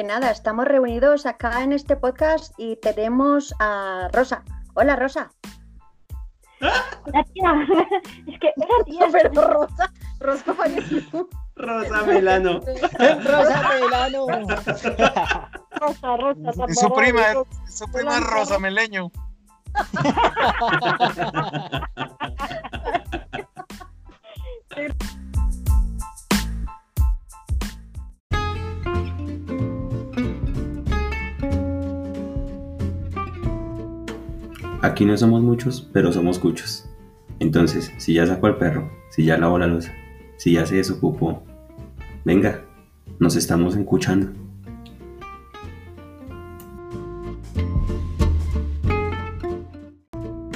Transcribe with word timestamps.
que 0.00 0.04
nada, 0.04 0.30
estamos 0.30 0.64
reunidos 0.64 1.26
acá 1.26 1.62
en 1.62 1.74
este 1.74 1.94
podcast 1.94 2.54
y 2.56 2.76
tenemos 2.76 3.54
a 3.58 4.08
Rosa. 4.14 4.42
Hola, 4.72 4.96
Rosa. 4.96 5.30
La 6.58 7.22
tía, 7.34 7.52
es 8.26 8.40
que 8.40 8.50
esa 8.56 8.84
tía, 8.86 9.08
Pero 9.12 9.46
Rosa, 9.46 9.92
Rosa 10.18 10.54
falleció. 10.54 11.28
Rosa 11.54 12.02
Melano. 12.06 12.60
Rosa 12.60 13.68
Melano. 13.78 14.26
Rosa, 15.72 16.16
Rosa, 16.16 16.50
Es 16.66 16.80
su 16.80 16.90
prima, 16.94 17.34
su 17.68 17.84
prima 17.92 18.20
Rosa 18.20 18.58
Meleño. 18.58 19.12
Aquí 34.82 35.04
no 35.04 35.14
somos 35.14 35.42
muchos, 35.42 35.82
pero 35.92 36.10
somos 36.10 36.38
cuchos. 36.38 36.88
Entonces, 37.38 37.92
si 37.98 38.14
ya 38.14 38.26
sacó 38.26 38.46
al 38.46 38.56
perro, 38.56 38.90
si 39.10 39.26
ya 39.26 39.36
lavó 39.36 39.58
la 39.58 39.66
losa, 39.66 39.92
si 40.38 40.54
ya 40.54 40.64
se 40.64 40.76
desocupó, 40.76 41.42
venga, 42.24 42.64
nos 43.18 43.36
estamos 43.36 43.76
escuchando. 43.76 44.32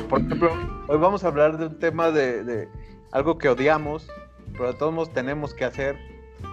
Por 0.09 0.23
ejemplo, 0.23 0.53
hoy 0.89 0.97
vamos 0.97 1.23
a 1.23 1.29
hablar 1.29 1.59
de 1.59 1.67
un 1.67 1.79
tema 1.79 2.11
de, 2.11 2.45
de 2.45 2.69
algo 3.13 3.37
que 3.37 3.51
odiamos, 3.51 4.09
pero 4.53 4.69
de 4.69 4.79
todos 4.79 4.95
modos 4.95 5.13
tenemos 5.13 5.53
que 5.53 5.67
hacer 5.67 5.99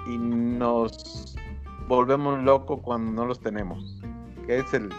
y 0.10 0.18
nos 0.18 1.38
volvemos 1.88 2.44
locos 2.44 2.82
cuando 2.84 3.14
no 3.14 3.26
los 3.26 3.40
tenemos, 3.40 4.02
que 4.46 4.58
es 4.58 4.74
el, 4.74 4.90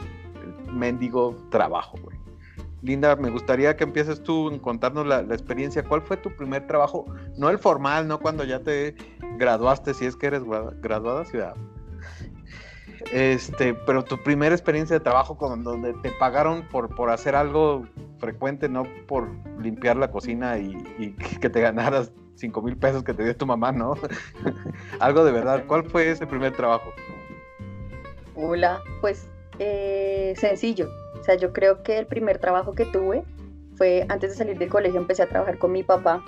el 0.66 0.72
mendigo 0.72 1.36
trabajo, 1.50 1.98
güey. 2.02 2.21
Linda, 2.82 3.14
me 3.14 3.30
gustaría 3.30 3.76
que 3.76 3.84
empieces 3.84 4.22
tú 4.22 4.50
en 4.50 4.58
contarnos 4.58 5.06
la, 5.06 5.20
experiencia. 5.20 5.84
¿Cuál 5.84 6.02
fue 6.02 6.16
tu 6.16 6.34
primer 6.34 6.66
trabajo? 6.66 7.06
No 7.36 7.48
el 7.48 7.58
formal, 7.58 8.08
no 8.08 8.18
cuando 8.18 8.42
ya 8.44 8.58
te 8.58 8.96
graduaste, 9.38 9.94
si 9.94 10.04
es 10.04 10.16
que 10.16 10.26
eres 10.26 10.42
graduada 10.80 11.24
ciudad. 11.24 11.54
Este, 13.12 13.74
pero 13.74 14.02
tu 14.02 14.20
primera 14.22 14.54
experiencia 14.54 14.98
de 14.98 15.00
trabajo 15.00 15.36
con 15.36 15.62
donde 15.62 15.92
te 15.94 16.10
pagaron 16.12 16.66
por, 16.68 16.94
por 16.94 17.10
hacer 17.10 17.36
algo 17.36 17.86
frecuente, 18.18 18.68
no 18.68 18.84
por 19.06 19.28
limpiar 19.60 19.96
la 19.96 20.10
cocina 20.10 20.58
y, 20.58 20.76
y 20.98 21.10
que 21.12 21.50
te 21.50 21.60
ganaras 21.60 22.12
cinco 22.34 22.62
mil 22.62 22.76
pesos 22.76 23.04
que 23.04 23.14
te 23.14 23.22
dio 23.22 23.36
tu 23.36 23.46
mamá, 23.46 23.70
¿no? 23.70 23.94
algo 25.00 25.24
de 25.24 25.32
verdad. 25.32 25.64
¿Cuál 25.66 25.84
fue 25.84 26.10
ese 26.10 26.26
primer 26.26 26.56
trabajo? 26.56 26.92
Hola, 28.34 28.80
pues 29.00 29.28
eh, 29.58 30.34
sencillo. 30.36 30.88
O 31.22 31.24
sea, 31.24 31.36
yo 31.36 31.52
creo 31.52 31.84
que 31.84 31.98
el 31.98 32.06
primer 32.06 32.38
trabajo 32.38 32.74
que 32.74 32.84
tuve 32.84 33.22
fue 33.76 34.04
antes 34.08 34.30
de 34.30 34.36
salir 34.36 34.58
del 34.58 34.68
colegio, 34.68 34.98
empecé 34.98 35.22
a 35.22 35.28
trabajar 35.28 35.56
con 35.56 35.70
mi 35.70 35.84
papá. 35.84 36.24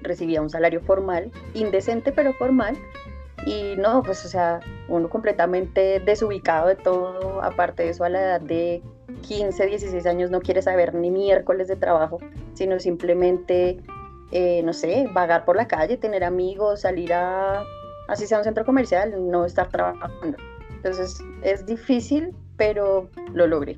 Recibía 0.00 0.40
un 0.40 0.48
salario 0.48 0.80
formal, 0.80 1.30
indecente 1.52 2.12
pero 2.12 2.32
formal. 2.32 2.78
Y 3.44 3.74
no, 3.76 4.02
pues, 4.02 4.24
o 4.24 4.28
sea, 4.28 4.60
uno 4.88 5.10
completamente 5.10 6.00
desubicado 6.00 6.68
de 6.68 6.76
todo. 6.76 7.42
Aparte 7.42 7.82
de 7.82 7.90
eso, 7.90 8.04
a 8.04 8.08
la 8.08 8.22
edad 8.22 8.40
de 8.40 8.82
15, 9.20 9.66
16 9.66 10.06
años 10.06 10.30
no 10.30 10.40
quiere 10.40 10.62
saber 10.62 10.94
ni 10.94 11.10
miércoles 11.10 11.68
de 11.68 11.76
trabajo, 11.76 12.18
sino 12.54 12.80
simplemente, 12.80 13.82
eh, 14.32 14.62
no 14.62 14.72
sé, 14.72 15.10
vagar 15.12 15.44
por 15.44 15.56
la 15.56 15.68
calle, 15.68 15.98
tener 15.98 16.24
amigos, 16.24 16.80
salir 16.80 17.12
a, 17.12 17.64
así 18.08 18.26
sea 18.26 18.38
un 18.38 18.44
centro 18.44 18.64
comercial, 18.64 19.30
no 19.30 19.44
estar 19.44 19.68
trabajando. 19.68 20.38
Entonces 20.74 21.22
es 21.42 21.66
difícil, 21.66 22.34
pero 22.56 23.10
lo 23.34 23.46
logré. 23.46 23.76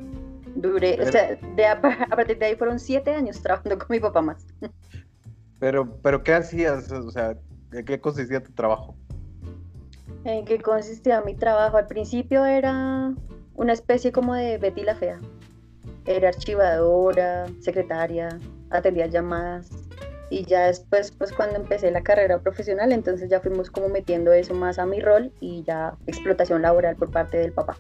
Duré, 0.58 1.00
o 1.00 1.12
sea, 1.12 1.38
de 1.54 1.66
a, 1.66 1.72
a 2.10 2.16
partir 2.16 2.36
de 2.36 2.46
ahí 2.46 2.56
fueron 2.56 2.80
siete 2.80 3.14
años 3.14 3.41
trabajando 3.41 3.78
con 3.78 3.86
mi 3.91 4.00
papá 4.00 4.22
más. 4.22 4.44
Pero, 5.60 5.96
pero 6.02 6.22
¿qué 6.22 6.34
hacías? 6.34 6.91
O 6.91 7.10
sea, 7.12 7.36
¿en 7.72 7.84
qué 7.84 8.00
consistía 8.00 8.42
tu 8.42 8.52
trabajo? 8.52 8.96
¿En 10.24 10.44
qué 10.44 10.58
consistía 10.60 11.20
mi 11.20 11.34
trabajo? 11.34 11.76
Al 11.76 11.86
principio 11.86 12.44
era 12.44 13.14
una 13.54 13.72
especie 13.72 14.10
como 14.10 14.34
de 14.34 14.58
Betty 14.58 14.82
la 14.82 14.96
Fea. 14.96 15.20
Era 16.06 16.30
archivadora, 16.30 17.46
secretaria, 17.60 18.28
atendía 18.70 19.06
llamadas. 19.06 19.70
Y 20.30 20.44
ya 20.44 20.66
después, 20.66 21.12
pues 21.12 21.32
cuando 21.32 21.56
empecé 21.56 21.90
la 21.92 22.02
carrera 22.02 22.40
profesional, 22.40 22.92
entonces 22.92 23.30
ya 23.30 23.40
fuimos 23.40 23.70
como 23.70 23.88
metiendo 23.88 24.32
eso 24.32 24.54
más 24.54 24.78
a 24.78 24.86
mi 24.86 25.00
rol 25.00 25.32
y 25.40 25.62
ya 25.62 25.96
explotación 26.06 26.62
laboral 26.62 26.96
por 26.96 27.12
parte 27.12 27.38
del 27.38 27.52
papá. 27.52 27.78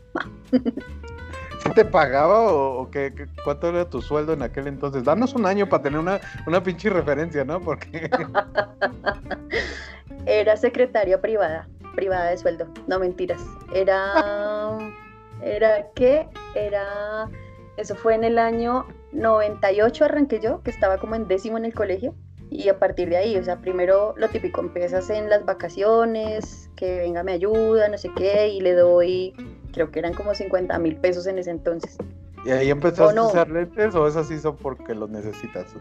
¿Sí 1.62 1.70
te 1.74 1.84
pagaba 1.84 2.52
o, 2.52 2.90
qué- 2.90 3.12
cuánto 3.44 3.68
era 3.68 3.84
tu 3.88 4.00
sueldo 4.00 4.32
en 4.32 4.42
aquel 4.42 4.68
entonces? 4.68 5.04
Danos 5.04 5.34
un 5.34 5.46
año 5.46 5.68
para 5.68 5.82
tener 5.82 5.98
una, 5.98 6.20
una 6.46 6.62
pinche 6.62 6.88
referencia, 6.90 7.44
¿no? 7.44 7.60
Porque 7.60 8.10
Era 10.26 10.56
secretaria 10.56 11.20
privada, 11.20 11.68
privada 11.94 12.30
de 12.30 12.36
sueldo, 12.36 12.66
no 12.86 12.98
mentiras. 12.98 13.40
Era, 13.74 14.78
era 15.42 15.86
qué? 15.94 16.26
Era, 16.54 17.28
eso 17.76 17.94
fue 17.94 18.14
en 18.14 18.24
el 18.24 18.38
año 18.38 18.86
98 19.12 20.04
arranqué 20.04 20.40
yo, 20.40 20.62
que 20.62 20.70
estaba 20.70 20.98
como 20.98 21.14
en 21.14 21.28
décimo 21.28 21.56
en 21.58 21.64
el 21.64 21.74
colegio. 21.74 22.14
Y 22.50 22.68
a 22.70 22.78
partir 22.78 23.10
de 23.10 23.18
ahí, 23.18 23.36
o 23.36 23.44
sea, 23.44 23.60
primero 23.60 24.14
lo 24.16 24.28
típico, 24.28 24.62
empiezas 24.62 25.10
en 25.10 25.28
las 25.28 25.44
vacaciones, 25.44 26.70
que 26.76 26.98
venga, 26.98 27.22
me 27.22 27.32
ayuda, 27.32 27.88
no 27.88 27.98
sé 27.98 28.10
qué, 28.16 28.48
y 28.48 28.60
le 28.60 28.72
doy, 28.74 29.34
creo 29.78 29.92
que 29.92 30.00
eran 30.00 30.12
como 30.12 30.34
50 30.34 30.76
mil 30.80 30.96
pesos 30.96 31.24
en 31.28 31.38
ese 31.38 31.52
entonces. 31.52 31.96
¿Y 32.44 32.50
ahí 32.50 32.68
empezaste 32.68 33.14
no. 33.14 33.22
a 33.22 33.28
usar 33.28 33.48
lentes 33.48 33.94
o 33.94 34.08
esas 34.08 34.26
sí 34.26 34.36
son 34.40 34.56
porque 34.56 34.92
los 34.92 35.08
necesitas? 35.08 35.72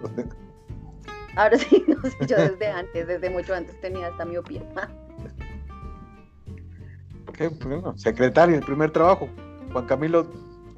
Ahora 1.35 1.57
sí, 1.57 1.83
no 1.87 1.99
sé, 2.03 2.15
yo 2.27 2.37
desde 2.37 2.67
antes, 2.67 3.07
desde 3.07 3.29
mucho 3.31 3.55
antes 3.55 3.79
tenía 3.81 4.07
hasta 4.07 4.23
miopía. 4.25 4.61
Qué 7.33 7.47
bueno. 7.47 7.97
Secretario, 7.97 8.55
el 8.55 8.63
primer 8.63 8.91
trabajo. 8.91 9.29
Juan 9.73 9.85
Camilo, 9.85 10.27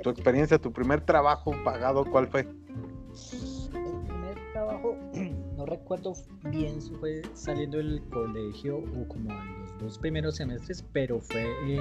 tu 0.02 0.10
experiencia, 0.10 0.58
tu 0.58 0.72
primer 0.72 1.02
trabajo 1.02 1.52
pagado, 1.66 2.06
¿cuál 2.06 2.28
fue? 2.28 2.42
El 2.42 4.02
primer 4.08 4.36
trabajo, 4.54 4.96
no 5.58 5.66
recuerdo 5.66 6.14
bien 6.46 6.82
si 6.82 6.92
fue 6.96 7.22
saliendo 7.34 7.78
del 7.78 8.02
colegio 8.10 8.78
o 8.78 9.08
como 9.10 9.32
a 9.32 9.44
los 9.44 9.78
dos 9.80 9.98
primeros 9.98 10.38
semestres, 10.38 10.86
pero 10.94 11.20
fue 11.20 11.46
eh, 11.66 11.80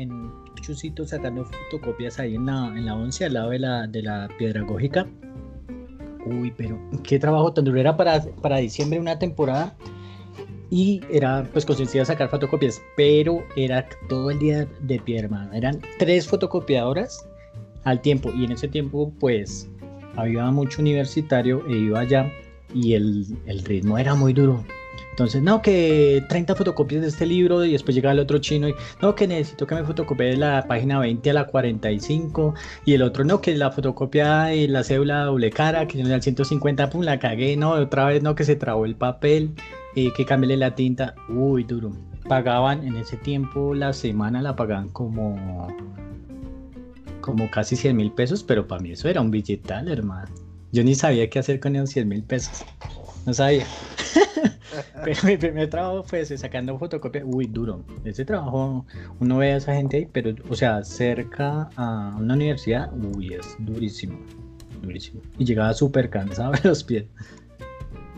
en 0.00 0.32
Chusito 0.60 1.06
sacando 1.06 1.44
fotocopias 1.44 2.18
ahí 2.18 2.34
en 2.34 2.46
la, 2.46 2.66
en 2.68 2.86
la 2.86 2.94
11 2.94 3.26
al 3.26 3.34
lado 3.34 3.50
de 3.50 3.58
la, 3.58 3.86
de 3.86 4.02
la 4.02 4.28
pedagógica. 4.38 5.06
Uy, 6.26 6.52
pero 6.56 6.78
qué 7.02 7.18
trabajo 7.18 7.52
tan 7.52 7.64
duro 7.64 7.80
era 7.80 7.96
para, 7.96 8.20
para 8.42 8.58
diciembre 8.58 9.00
una 9.00 9.18
temporada 9.18 9.74
y 10.70 11.00
era 11.10 11.48
pues 11.52 11.66
consistía 11.66 12.04
sacar 12.04 12.28
fotocopias, 12.28 12.80
pero 12.96 13.44
era 13.56 13.88
todo 14.08 14.30
el 14.30 14.38
día 14.38 14.68
de 14.82 14.98
pie, 15.00 15.20
hermano. 15.20 15.52
Eran 15.52 15.80
tres 15.98 16.28
fotocopiadoras 16.28 17.26
al 17.84 18.00
tiempo 18.00 18.30
y 18.34 18.44
en 18.44 18.52
ese 18.52 18.68
tiempo 18.68 19.12
pues 19.18 19.68
había 20.16 20.50
mucho 20.50 20.80
universitario 20.80 21.64
e 21.66 21.72
iba 21.72 22.00
allá 22.00 22.30
y 22.74 22.94
el, 22.94 23.26
el 23.46 23.64
ritmo 23.64 23.98
era 23.98 24.14
muy 24.14 24.32
duro. 24.32 24.64
Entonces, 25.10 25.42
no, 25.42 25.60
que 25.60 26.24
30 26.28 26.54
fotocopias 26.54 27.02
de 27.02 27.08
este 27.08 27.26
libro 27.26 27.64
y 27.64 27.72
después 27.72 27.94
llega 27.94 28.12
el 28.12 28.20
otro 28.20 28.38
chino 28.38 28.68
y 28.68 28.74
no, 29.02 29.14
que 29.14 29.26
necesito 29.26 29.66
que 29.66 29.74
me 29.74 29.84
fotocopie 29.84 30.26
de 30.28 30.36
la 30.36 30.64
página 30.66 30.98
20 30.98 31.30
a 31.30 31.34
la 31.34 31.46
45 31.46 32.54
y 32.84 32.94
el 32.94 33.02
otro 33.02 33.24
no, 33.24 33.40
que 33.40 33.54
la 33.56 33.70
fotocopia 33.70 34.44
de 34.44 34.68
la 34.68 34.82
cédula 34.84 35.24
doble 35.24 35.50
cara, 35.50 35.86
que 35.86 36.00
en 36.00 36.10
el 36.10 36.22
150, 36.22 36.90
pum, 36.90 37.02
la 37.02 37.18
cagué, 37.18 37.56
no, 37.56 37.72
otra 37.72 38.06
vez 38.06 38.22
no, 38.22 38.34
que 38.34 38.44
se 38.44 38.56
trabó 38.56 38.86
el 38.86 38.94
papel, 38.94 39.50
eh, 39.96 40.12
que 40.16 40.24
cambié 40.24 40.56
la 40.56 40.74
tinta, 40.74 41.14
uy, 41.28 41.64
duro. 41.64 41.92
Pagaban 42.28 42.86
en 42.86 42.96
ese 42.96 43.16
tiempo, 43.16 43.74
la 43.74 43.92
semana 43.92 44.40
la 44.40 44.54
pagaban 44.54 44.88
como 44.90 45.68
como 47.20 47.50
casi 47.50 47.76
100 47.76 47.96
mil 47.96 48.12
pesos, 48.12 48.42
pero 48.42 48.66
para 48.66 48.80
mí 48.80 48.92
eso 48.92 49.08
era 49.08 49.20
un 49.20 49.30
billetal, 49.30 49.88
hermano. 49.88 50.28
Yo 50.72 50.82
ni 50.84 50.94
sabía 50.94 51.28
qué 51.28 51.38
hacer 51.38 51.60
con 51.60 51.76
esos 51.76 51.90
100 51.90 52.08
mil 52.08 52.22
pesos. 52.22 52.64
No 53.26 53.34
sabía. 53.34 53.66
pero 55.04 55.16
mi 55.24 55.36
primer 55.36 55.70
trabajo 55.70 56.02
fue 56.02 56.20
ese, 56.20 56.38
sacando 56.38 56.78
fotocopias. 56.78 57.24
Uy, 57.26 57.46
duro. 57.46 57.84
Ese 58.04 58.24
trabajo, 58.24 58.84
uno 59.18 59.38
ve 59.38 59.52
a 59.52 59.56
esa 59.56 59.74
gente 59.74 59.98
ahí, 59.98 60.08
pero, 60.10 60.34
o 60.48 60.54
sea, 60.54 60.82
cerca 60.84 61.68
a 61.76 62.16
una 62.18 62.34
universidad, 62.34 62.90
uy, 62.94 63.34
es 63.34 63.56
durísimo. 63.58 64.18
Durísimo. 64.82 65.20
Y 65.38 65.44
llegaba 65.44 65.74
súper 65.74 66.08
cansado 66.10 66.52
de 66.52 66.68
los 66.68 66.84
pies. 66.84 67.04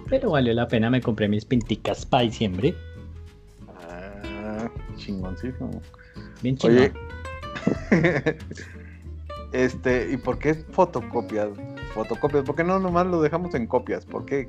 Pero 0.08 0.31
valió 0.31 0.52
la 0.52 0.69
pena, 0.69 0.90
me 0.90 1.00
compré 1.00 1.28
mis 1.28 1.44
pinticas 1.44 2.04
para 2.04 2.25
diciembre. 2.25 2.75
Ah, 3.88 4.70
chingoncísimo. 4.96 5.81
Bien 6.43 6.56
chingón. 6.56 6.78
Oye, 6.78 6.93
este, 9.52 10.12
¿y 10.12 10.16
por 10.16 10.38
qué 10.38 10.55
fotocopias? 10.55 11.50
Fotocopias, 11.94 12.44
¿por 12.44 12.56
qué 12.56 12.64
no 12.64 12.78
nomás 12.78 13.06
lo 13.06 13.20
dejamos 13.20 13.55
en 13.55 13.66
copias? 13.66 14.05
¿Por 14.05 14.25
qué? 14.25 14.48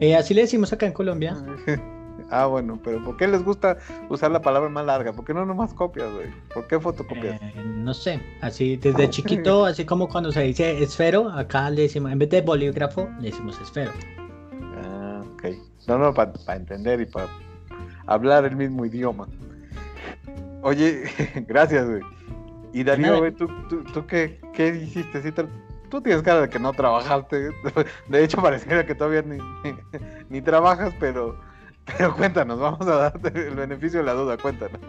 Eh, 0.00 0.16
así 0.16 0.34
le 0.34 0.42
decimos 0.42 0.72
acá 0.72 0.86
en 0.86 0.92
Colombia. 0.92 1.36
Ah, 2.30 2.46
bueno, 2.46 2.80
pero 2.82 3.04
¿por 3.04 3.16
qué 3.18 3.28
les 3.28 3.44
gusta 3.44 3.76
usar 4.08 4.30
la 4.30 4.40
palabra 4.40 4.68
más 4.70 4.86
larga? 4.86 5.12
¿Por 5.12 5.24
qué 5.26 5.34
no 5.34 5.44
nomás 5.44 5.74
copias, 5.74 6.10
güey? 6.12 6.28
¿Por 6.54 6.66
qué 6.66 6.80
fotocopias? 6.80 7.40
Eh, 7.42 7.52
no 7.64 7.92
sé, 7.92 8.18
así 8.40 8.76
desde 8.76 9.10
chiquito, 9.10 9.66
así 9.66 9.84
como 9.84 10.08
cuando 10.08 10.32
se 10.32 10.40
dice 10.42 10.82
esfero, 10.82 11.28
acá 11.28 11.68
le 11.70 11.82
decimos, 11.82 12.10
en 12.10 12.18
vez 12.18 12.30
de 12.30 12.40
bolígrafo, 12.40 13.10
le 13.20 13.30
decimos 13.30 13.60
esfero. 13.60 13.92
Ah, 14.76 15.22
ok. 15.34 15.44
No, 15.86 15.98
no, 15.98 16.14
para 16.14 16.32
entender 16.56 17.00
y 17.02 17.06
para 17.06 17.28
hablar 18.06 18.46
el 18.46 18.56
mismo 18.56 18.86
idioma. 18.86 19.28
Oye, 20.62 21.04
gracias, 21.46 21.86
güey. 21.88 22.02
Y 22.72 22.84
Darío, 22.84 23.18
güey, 23.18 23.32
¿tú, 23.32 23.48
tú, 23.68 23.84
tú 23.84 24.06
qué, 24.06 24.40
qué 24.54 24.68
hiciste? 24.68 25.22
¿Sí 25.22 25.30
te- 25.30 25.46
Tú 25.94 26.02
tienes 26.02 26.22
cara 26.24 26.40
de 26.40 26.48
que 26.48 26.58
no 26.58 26.72
trabajaste. 26.72 27.50
De 28.08 28.24
hecho, 28.24 28.42
pareciera 28.42 28.84
que 28.84 28.96
todavía 28.96 29.22
ni, 29.22 29.38
ni, 30.28 30.42
trabajas, 30.42 30.92
pero, 30.98 31.38
pero 31.86 32.16
cuéntanos, 32.16 32.58
vamos 32.58 32.84
a 32.88 32.96
darte 32.96 33.28
el 33.28 33.54
beneficio 33.54 34.00
de 34.00 34.06
la 34.06 34.14
duda, 34.14 34.36
cuéntanos. 34.36 34.80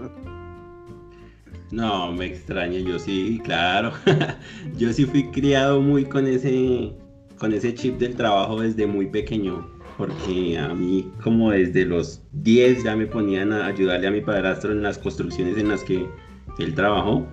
No, 1.70 2.12
me 2.12 2.26
extraña, 2.26 2.80
yo 2.80 2.98
sí, 2.98 3.40
claro. 3.44 3.92
yo 4.78 4.92
sí 4.92 5.06
fui 5.06 5.30
criado 5.30 5.80
muy 5.80 6.06
con 6.06 6.26
ese, 6.26 6.98
con 7.38 7.54
ese 7.54 7.76
chip 7.76 8.00
del 8.00 8.16
trabajo 8.16 8.62
desde 8.62 8.88
muy 8.88 9.06
pequeño. 9.06 9.64
Porque 10.00 10.58
a 10.58 10.74
mí, 10.74 11.12
como 11.24 11.52
desde 11.52 11.86
los 11.86 12.24
10, 12.32 12.84
ya 12.84 12.96
me 12.96 13.06
ponían 13.06 13.54
a 13.54 13.68
ayudarle 13.68 14.08
a 14.08 14.12
mi 14.12 14.22
padrastro 14.22 14.72
en 14.72 14.82
las 14.82 14.98
construcciones 14.98 15.56
en 15.60 15.70
las 15.70 15.84
que 15.84 16.10
él 16.58 16.74
trabajó, 16.74 17.28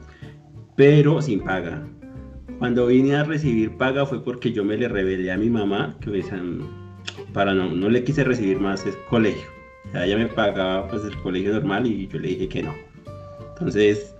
pero 0.76 1.22
sin 1.22 1.40
paga. 1.40 1.82
Cuando 2.62 2.86
vine 2.86 3.16
a 3.16 3.24
recibir 3.24 3.76
paga 3.76 4.06
fue 4.06 4.22
porque 4.22 4.52
yo 4.52 4.64
me 4.64 4.76
le 4.76 4.86
rebelé 4.86 5.32
a 5.32 5.36
mi 5.36 5.50
mamá, 5.50 5.96
que 6.00 6.10
me 6.10 6.18
decían, 6.18 6.60
para 7.32 7.52
no, 7.54 7.68
no 7.68 7.88
le 7.88 8.04
quise 8.04 8.22
recibir 8.22 8.60
más 8.60 8.86
es 8.86 8.94
colegio. 9.10 9.48
O 9.88 9.90
sea, 9.90 10.06
ella 10.06 10.16
me 10.16 10.26
pagaba 10.26 10.86
pues 10.86 11.04
el 11.04 11.16
colegio 11.22 11.54
normal 11.54 11.88
y 11.88 12.06
yo 12.06 12.20
le 12.20 12.28
dije 12.28 12.48
que 12.48 12.62
no. 12.62 12.72
Entonces 13.48 14.14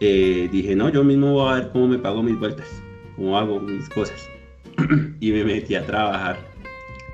eh, 0.00 0.48
dije, 0.50 0.74
no, 0.74 0.88
yo 0.88 1.04
mismo 1.04 1.34
voy 1.34 1.52
a 1.52 1.54
ver 1.54 1.70
cómo 1.70 1.86
me 1.86 1.98
pago 1.98 2.20
mis 2.20 2.36
vueltas, 2.36 2.66
cómo 3.14 3.38
hago 3.38 3.60
mis 3.60 3.88
cosas. 3.90 4.28
y 5.20 5.30
me 5.30 5.44
metí 5.44 5.76
a 5.76 5.86
trabajar. 5.86 6.36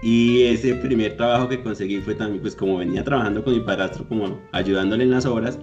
Y 0.02 0.44
ese 0.44 0.76
primer 0.76 1.18
trabajo 1.18 1.46
que 1.46 1.62
conseguí 1.62 2.00
fue 2.00 2.14
también, 2.14 2.40
pues 2.40 2.56
como 2.56 2.78
venía 2.78 3.04
trabajando 3.04 3.44
con 3.44 3.52
mi 3.52 3.60
padrastro, 3.60 4.08
como 4.08 4.40
ayudándole 4.52 5.04
en 5.04 5.10
las 5.10 5.26
obras, 5.26 5.58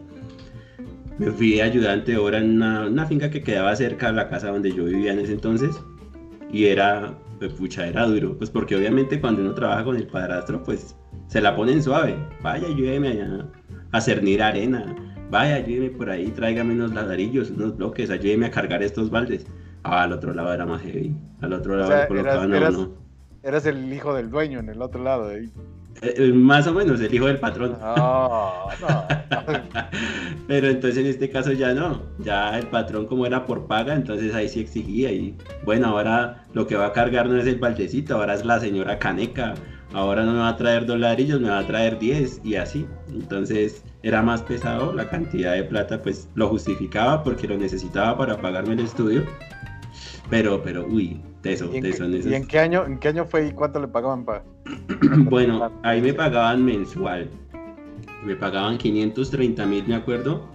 me 1.22 1.30
fui 1.30 1.62
ayudante 1.62 2.14
de 2.14 2.18
obra 2.18 2.40
en 2.40 2.56
una, 2.56 2.88
una 2.88 3.06
finca 3.06 3.30
que 3.30 3.44
quedaba 3.44 3.76
cerca 3.76 4.08
de 4.08 4.14
la 4.14 4.28
casa 4.28 4.48
donde 4.48 4.72
yo 4.72 4.86
vivía 4.86 5.14
en 5.14 5.20
ese 5.20 5.34
entonces. 5.34 5.80
Y 6.52 6.66
era, 6.66 7.14
pues 7.38 7.54
pucha, 7.54 7.86
era 7.86 8.08
duro, 8.08 8.36
pues 8.36 8.50
porque 8.50 8.76
obviamente 8.76 9.22
cuando 9.22 9.42
uno 9.42 9.54
trabaja 9.54 9.84
con 9.84 9.98
el 9.98 10.08
padrastro, 10.08 10.64
pues 10.64 10.96
se 11.28 11.40
la 11.40 11.56
ponen 11.56 11.84
suave. 11.84 12.16
Vaya, 12.42 12.68
ayúdeme 12.68 13.10
allá 13.10 13.48
a 13.92 14.02
cernir 14.02 14.42
arena. 14.42 14.96
Vaya, 15.30 15.58
ayúdeme 15.58 15.92
por 15.92 16.10
ahí, 16.10 16.32
tráigame 16.32 16.74
unos 16.74 16.92
ladrillos, 16.92 17.52
unos 17.52 17.78
bloques, 17.78 18.10
ayúdeme 18.10 18.48
a 18.48 18.52
cargar 18.52 18.82
estos 18.82 19.12
baldes. 19.12 19.46
Ah, 19.84 20.02
al 20.02 20.14
otro 20.14 20.34
lado 20.34 20.52
era 20.52 20.66
más 20.66 20.82
heavy. 20.82 21.16
Al 21.42 21.54
otro 21.54 21.76
lado 21.76 21.90
sea, 21.90 22.02
le 22.02 22.08
colocaban 22.08 22.52
a 22.52 22.70
uno. 22.70 22.96
Eras 23.44 23.68
el 23.68 23.94
hijo 23.94 24.16
del 24.16 24.32
dueño 24.32 24.60
en 24.60 24.70
el 24.70 24.82
otro 24.82 25.04
lado. 25.04 25.32
¿eh? 25.32 25.52
Eh, 26.02 26.32
más 26.34 26.68
o 26.68 26.74
menos, 26.74 27.00
el 27.02 27.14
hijo 27.14 27.28
del 27.28 27.40
patrón. 27.40 27.78
No, 27.80 28.68
no. 28.80 29.06
Pero 30.48 30.68
entonces 30.68 30.98
en 30.98 31.06
este 31.06 31.30
caso 31.30 31.52
ya 31.52 31.74
no, 31.74 32.02
ya 32.20 32.58
el 32.58 32.68
patrón 32.68 33.06
como 33.06 33.26
era 33.26 33.46
por 33.46 33.68
paga, 33.68 33.94
entonces 33.94 34.34
ahí 34.34 34.50
sí 34.50 34.60
exigía 34.60 35.12
y 35.12 35.36
bueno, 35.64 35.88
ahora 35.88 36.46
lo 36.54 36.68
que 36.68 36.76
va 36.76 36.88
a 36.88 36.94
cargar 36.94 37.30
no 37.30 37.38
es 37.38 37.48
el 37.48 37.60
baldecito, 37.60 38.16
ahora 38.16 38.34
es 38.34 38.44
la 38.44 38.60
señora 38.60 39.00
caneca, 39.00 39.54
ahora 39.94 40.26
no 40.26 40.34
me 40.34 40.40
va 40.40 40.50
a 40.50 40.58
traer 40.58 40.86
dos 40.86 41.00
ladrillos, 41.00 41.40
me 41.40 41.50
va 41.50 41.60
a 41.60 41.68
traer 41.68 42.00
10 42.00 42.42
y 42.44 42.56
así. 42.56 42.86
Entonces 43.10 43.84
era 44.04 44.22
más 44.22 44.42
pesado, 44.42 44.94
la 44.94 45.10
cantidad 45.10 45.54
de 45.54 45.64
plata 45.64 46.02
pues 46.02 46.28
lo 46.36 46.50
justificaba 46.50 47.24
porque 47.24 47.48
lo 47.48 47.58
necesitaba 47.58 48.18
para 48.18 48.42
pagarme 48.42 48.74
el 48.74 48.82
estudio, 48.82 49.24
pero, 50.32 50.64
pero, 50.64 50.88
uy, 50.88 51.22
teso, 51.42 51.70
¿Y 51.74 51.82
teso 51.82 52.06
en 52.06 52.16
y 52.16 52.34
en 52.34 52.48
qué 52.48 52.58
año, 52.58 52.86
en 52.86 52.98
qué 53.00 53.10
año 53.10 53.26
fue 53.26 53.48
y 53.48 53.52
cuánto 53.52 53.82
le 53.82 53.90
pagaban 53.90 54.24
para? 54.30 54.46
Bueno, 55.30 55.70
ahí 55.84 56.02
me 56.02 56.14
pagaban 56.14 56.64
mensual. 56.64 57.30
Me 58.24 58.38
pagaban 58.38 58.78
530 58.78 59.66
mil, 59.66 59.86
me 59.88 59.96
acuerdo. 59.96 60.48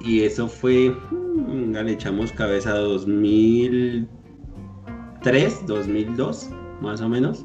Y 0.00 0.22
eso 0.22 0.48
fue, 0.48 0.96
mm, 1.10 1.72
le 1.72 1.92
echamos 1.92 2.32
cabeza 2.32 2.72
a 2.72 2.78
2003, 2.78 5.66
2002, 5.66 6.48
más 6.80 7.02
o 7.02 7.10
menos. 7.10 7.44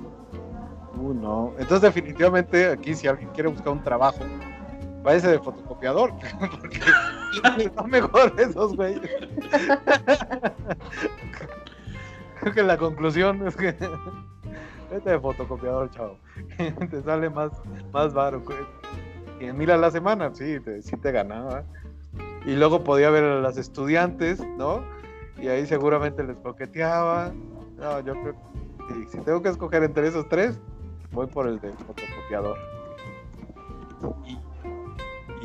Uh, 0.96 1.14
no. 1.14 1.54
Entonces, 1.60 1.82
definitivamente, 1.82 2.68
aquí, 2.68 2.96
si 2.96 3.08
alguien 3.08 3.28
quiere 3.34 3.50
buscar 3.50 3.74
un 3.74 3.84
trabajo, 3.84 4.24
váyase 5.04 5.30
de 5.30 5.40
fotocopiador. 5.40 6.12
Porque 6.62 7.72
no 7.76 7.84
mejor 7.86 8.34
esos 8.38 8.76
güeyes. 8.76 9.02
Creo 12.40 12.54
que 12.54 12.64
la 12.64 12.78
conclusión 12.78 13.48
es 13.48 13.56
que. 13.56 13.76
Vete 14.92 15.10
de 15.10 15.20
fotocopiador, 15.20 15.90
chavo. 15.92 16.18
te 16.58 17.02
sale 17.04 17.30
más, 17.30 17.52
más 17.94 18.14
baro. 18.14 18.44
100 19.40 19.58
mil 19.58 19.72
a 19.72 19.78
la 19.78 19.90
semana, 19.90 20.34
sí, 20.34 20.60
te, 20.60 20.82
sí 20.82 20.98
te 20.98 21.12
ganaba. 21.12 21.64
Y 22.46 22.56
luego 22.56 22.84
podía 22.84 23.10
ver 23.10 23.24
a 23.24 23.40
las 23.42 23.58
estudiantes, 23.58 24.44
¿no? 24.58 24.84
Y 25.38 25.48
ahí 25.48 25.66
seguramente 25.66 26.24
les 26.24 26.38
coqueteaba. 26.38 27.32
No, 27.78 28.00
yo 28.02 28.14
creo 28.22 28.36
que 28.88 29.08
si 29.10 29.18
tengo 29.20 29.42
que 29.42 29.50
escoger 29.50 29.84
entre 29.84 30.08
esos 30.08 30.28
tres, 30.28 30.60
voy 31.12 31.28
por 31.28 31.48
el 31.48 31.60
del 31.60 31.74
fotocopiador. 31.74 32.58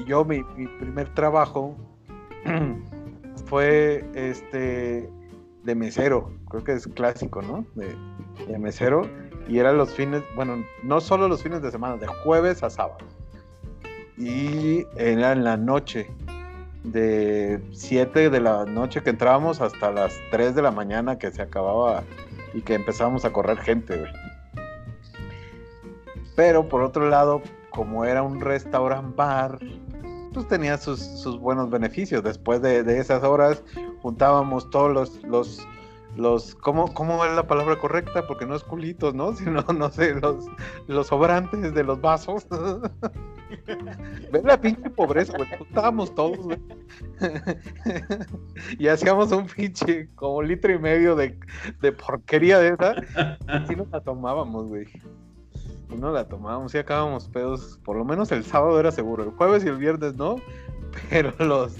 Yo, 0.06 0.24
mi, 0.24 0.42
primer 0.42 1.12
trabajo 1.14 1.76
fue 3.46 4.08
este 4.14 5.10
de 5.64 5.74
mesero, 5.74 6.30
creo 6.48 6.62
que 6.62 6.72
es 6.72 6.86
clásico, 6.86 7.42
¿no? 7.42 7.66
De, 7.74 8.58
mesero. 8.58 9.02
Y 9.48 9.58
era 9.58 9.72
los 9.72 9.92
fines, 9.92 10.22
bueno, 10.34 10.64
no 10.82 11.00
solo 11.00 11.28
los 11.28 11.42
fines 11.42 11.60
de 11.60 11.70
semana, 11.70 11.96
de 11.96 12.06
jueves 12.06 12.62
a 12.62 12.70
sábado. 12.70 12.98
Y 14.16 14.86
era 14.96 15.32
en 15.32 15.44
la 15.44 15.56
noche, 15.56 16.08
de 16.84 17.60
7 17.72 18.30
de 18.30 18.40
la 18.40 18.64
noche 18.64 19.02
que 19.02 19.10
entrábamos 19.10 19.60
hasta 19.60 19.90
las 19.90 20.16
3 20.30 20.54
de 20.54 20.62
la 20.62 20.70
mañana 20.70 21.18
que 21.18 21.32
se 21.32 21.42
acababa 21.42 22.04
y 22.54 22.62
que 22.62 22.74
empezábamos 22.74 23.24
a 23.24 23.32
correr 23.32 23.58
gente. 23.58 24.04
Pero 26.36 26.68
por 26.68 26.82
otro 26.82 27.08
lado, 27.08 27.42
como 27.70 28.04
era 28.04 28.22
un 28.22 28.40
restaurant 28.40 29.14
bar, 29.16 29.58
pues 30.36 30.48
tenía 30.48 30.76
sus, 30.76 31.00
sus 31.00 31.40
buenos 31.40 31.70
beneficios. 31.70 32.22
Después 32.22 32.60
de, 32.60 32.82
de 32.82 32.98
esas 32.98 33.24
horas 33.24 33.64
juntábamos 34.02 34.68
todos 34.68 34.92
los, 34.92 35.22
los, 35.22 35.66
los 36.14 36.54
¿cómo, 36.56 36.92
¿cómo 36.92 37.24
es 37.24 37.34
la 37.34 37.46
palabra 37.46 37.78
correcta? 37.78 38.26
Porque 38.26 38.44
no 38.44 38.54
es 38.54 38.62
culitos, 38.62 39.14
¿no? 39.14 39.32
Sino, 39.34 39.62
no 39.62 39.90
sé, 39.90 40.14
los, 40.14 40.44
los 40.88 41.06
sobrantes 41.06 41.72
de 41.72 41.82
los 41.82 42.02
vasos. 42.02 42.46
Ve 44.30 44.42
la 44.44 44.60
pinche 44.60 44.90
pobreza, 44.90 45.38
güey. 45.38 45.48
Juntábamos 45.56 46.14
todos, 46.14 46.38
y 48.78 48.88
hacíamos 48.88 49.32
un 49.32 49.46
pinche 49.46 50.10
como 50.16 50.42
litro 50.42 50.70
y 50.70 50.78
medio 50.78 51.16
de, 51.16 51.38
de 51.80 51.92
porquería 51.92 52.58
de 52.58 52.74
esa. 52.74 52.94
Y 53.54 53.68
sí 53.68 53.74
nos 53.74 53.88
la 53.88 54.02
tomábamos, 54.02 54.68
güey. 54.68 54.86
Y 55.90 55.94
no 55.94 56.10
la 56.10 56.26
tomábamos 56.28 56.74
y 56.74 56.78
acabábamos 56.78 57.28
pedos. 57.28 57.78
Por 57.84 57.96
lo 57.96 58.04
menos 58.04 58.32
el 58.32 58.44
sábado 58.44 58.78
era 58.80 58.90
seguro. 58.90 59.24
El 59.24 59.30
jueves 59.30 59.64
y 59.64 59.68
el 59.68 59.78
viernes 59.78 60.14
no. 60.14 60.36
Pero 61.10 61.32
los. 61.38 61.76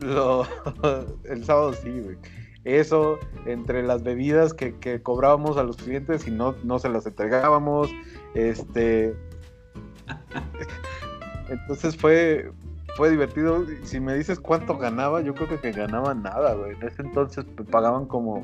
los 0.00 0.48
el 1.24 1.44
sábado 1.44 1.72
sí, 1.72 1.90
güey. 2.00 2.16
Eso, 2.64 3.18
entre 3.46 3.84
las 3.84 4.02
bebidas 4.02 4.52
que, 4.52 4.74
que 4.74 5.00
cobrábamos 5.00 5.56
a 5.56 5.62
los 5.62 5.76
clientes 5.76 6.26
y 6.26 6.32
no, 6.32 6.56
no 6.64 6.78
se 6.78 6.88
las 6.88 7.06
entregábamos. 7.06 7.90
Este. 8.34 9.14
Entonces 11.48 11.96
fue, 11.96 12.50
fue 12.96 13.10
divertido. 13.10 13.64
Si 13.84 14.00
me 14.00 14.14
dices 14.14 14.40
cuánto 14.40 14.76
ganaba, 14.78 15.20
yo 15.20 15.34
creo 15.34 15.48
que, 15.48 15.58
que 15.58 15.72
ganaba 15.72 16.14
nada, 16.14 16.54
güey. 16.54 16.72
En 16.72 16.82
ese 16.82 17.02
entonces 17.02 17.44
me 17.56 17.64
pagaban 17.64 18.06
como, 18.06 18.42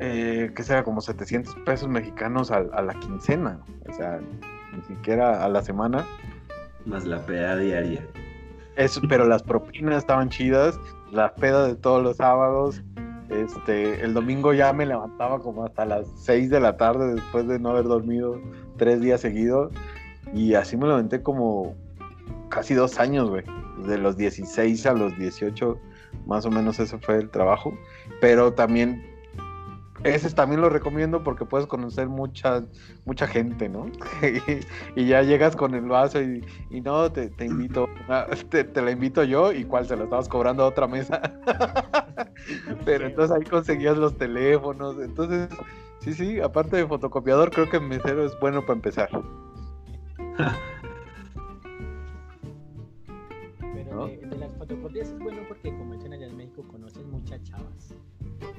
eh, 0.00 0.52
¿qué 0.54 0.62
será? 0.62 0.84
Como 0.84 1.00
700 1.00 1.54
pesos 1.66 1.88
mexicanos 1.88 2.50
a, 2.50 2.58
a 2.58 2.82
la 2.82 2.94
quincena. 2.94 3.60
O 3.88 3.92
sea, 3.92 4.20
ni 4.74 4.82
siquiera 4.82 5.44
a 5.44 5.48
la 5.48 5.62
semana. 5.62 6.06
Más 6.86 7.04
la 7.04 7.18
peda 7.24 7.56
diaria. 7.56 8.06
Eso, 8.76 9.00
pero 9.08 9.26
las 9.26 9.42
propinas 9.42 9.98
estaban 9.98 10.28
chidas, 10.28 10.78
la 11.10 11.34
peda 11.34 11.66
de 11.66 11.74
todos 11.74 12.02
los 12.02 12.16
sábados. 12.16 12.80
Este, 13.28 14.02
el 14.02 14.14
domingo 14.14 14.54
ya 14.54 14.72
me 14.72 14.86
levantaba 14.86 15.40
como 15.40 15.64
hasta 15.64 15.84
las 15.84 16.06
6 16.24 16.48
de 16.48 16.60
la 16.60 16.76
tarde 16.76 17.14
después 17.14 17.46
de 17.46 17.58
no 17.58 17.70
haber 17.70 17.84
dormido 17.84 18.40
tres 18.76 19.00
días 19.00 19.20
seguidos. 19.20 19.72
Y 20.32 20.54
así 20.54 20.76
me 20.76 20.86
lo 20.86 20.94
aventé 20.94 21.22
como 21.22 21.74
casi 22.50 22.74
dos 22.74 23.00
años, 23.00 23.28
güey. 23.28 23.44
De 23.86 23.98
los 23.98 24.16
16 24.16 24.86
a 24.86 24.92
los 24.92 25.16
18, 25.18 25.78
más 26.26 26.46
o 26.46 26.50
menos 26.50 26.78
ese 26.78 26.98
fue 26.98 27.16
el 27.16 27.30
trabajo. 27.30 27.74
Pero 28.20 28.54
también 28.54 29.04
ese 30.04 30.30
también 30.30 30.60
lo 30.60 30.68
recomiendo 30.68 31.22
porque 31.22 31.44
puedes 31.44 31.66
conocer 31.66 32.08
mucha, 32.08 32.64
mucha 33.04 33.26
gente, 33.26 33.68
¿no? 33.68 33.86
y, 34.96 35.06
ya 35.06 35.22
llegas 35.22 35.56
con 35.56 35.74
el 35.74 35.86
vaso 35.86 36.20
y, 36.20 36.44
y 36.70 36.80
no, 36.80 37.10
te, 37.10 37.28
te 37.30 37.46
invito, 37.46 37.88
ah, 38.08 38.26
te, 38.48 38.64
te, 38.64 38.82
la 38.82 38.90
invito 38.90 39.24
yo 39.24 39.52
y 39.52 39.64
cuál 39.64 39.86
se 39.86 39.96
la 39.96 40.04
estabas 40.04 40.28
cobrando 40.28 40.62
a 40.62 40.66
otra 40.66 40.86
mesa. 40.86 41.20
Pero 42.84 43.06
entonces 43.06 43.36
ahí 43.36 43.44
conseguías 43.44 43.96
los 43.96 44.16
teléfonos. 44.16 44.96
Entonces, 45.00 45.48
sí, 46.00 46.12
sí, 46.14 46.40
aparte 46.40 46.76
de 46.76 46.86
fotocopiador, 46.86 47.50
creo 47.50 47.68
que 47.68 47.80
mesero 47.80 48.24
es 48.24 48.38
bueno 48.40 48.62
para 48.62 48.74
empezar. 48.74 49.10
las 54.68 54.76
fotocopias 54.76 55.08
es 55.08 55.18
bueno 55.18 55.42
porque 55.48 55.70
como 55.70 55.94
dicen 55.94 56.12
allá 56.12 56.26
en 56.26 56.36
México 56.36 56.62
conoces 56.70 57.04
muchas 57.06 57.42
chavas. 57.44 57.94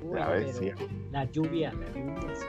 Uy, 0.01 0.20
sí. 0.51 0.72
La 1.12 1.25
lluvia, 1.25 1.72
la 1.74 1.86
lluvia. 1.88 2.36
sí. 2.36 2.46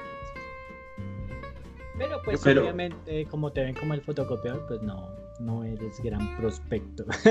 Pero 1.99 2.21
pues 2.25 2.41
Pero- 2.43 2.63
obviamente 2.63 3.27
como 3.27 3.53
te 3.53 3.63
ven 3.63 3.75
como 3.75 3.93
el 3.95 4.01
fotocopiador, 4.01 4.67
pues 4.67 4.81
no, 4.83 5.09
no 5.41 5.65
eres 5.65 6.03
gran 6.03 6.37
prospecto. 6.39 7.05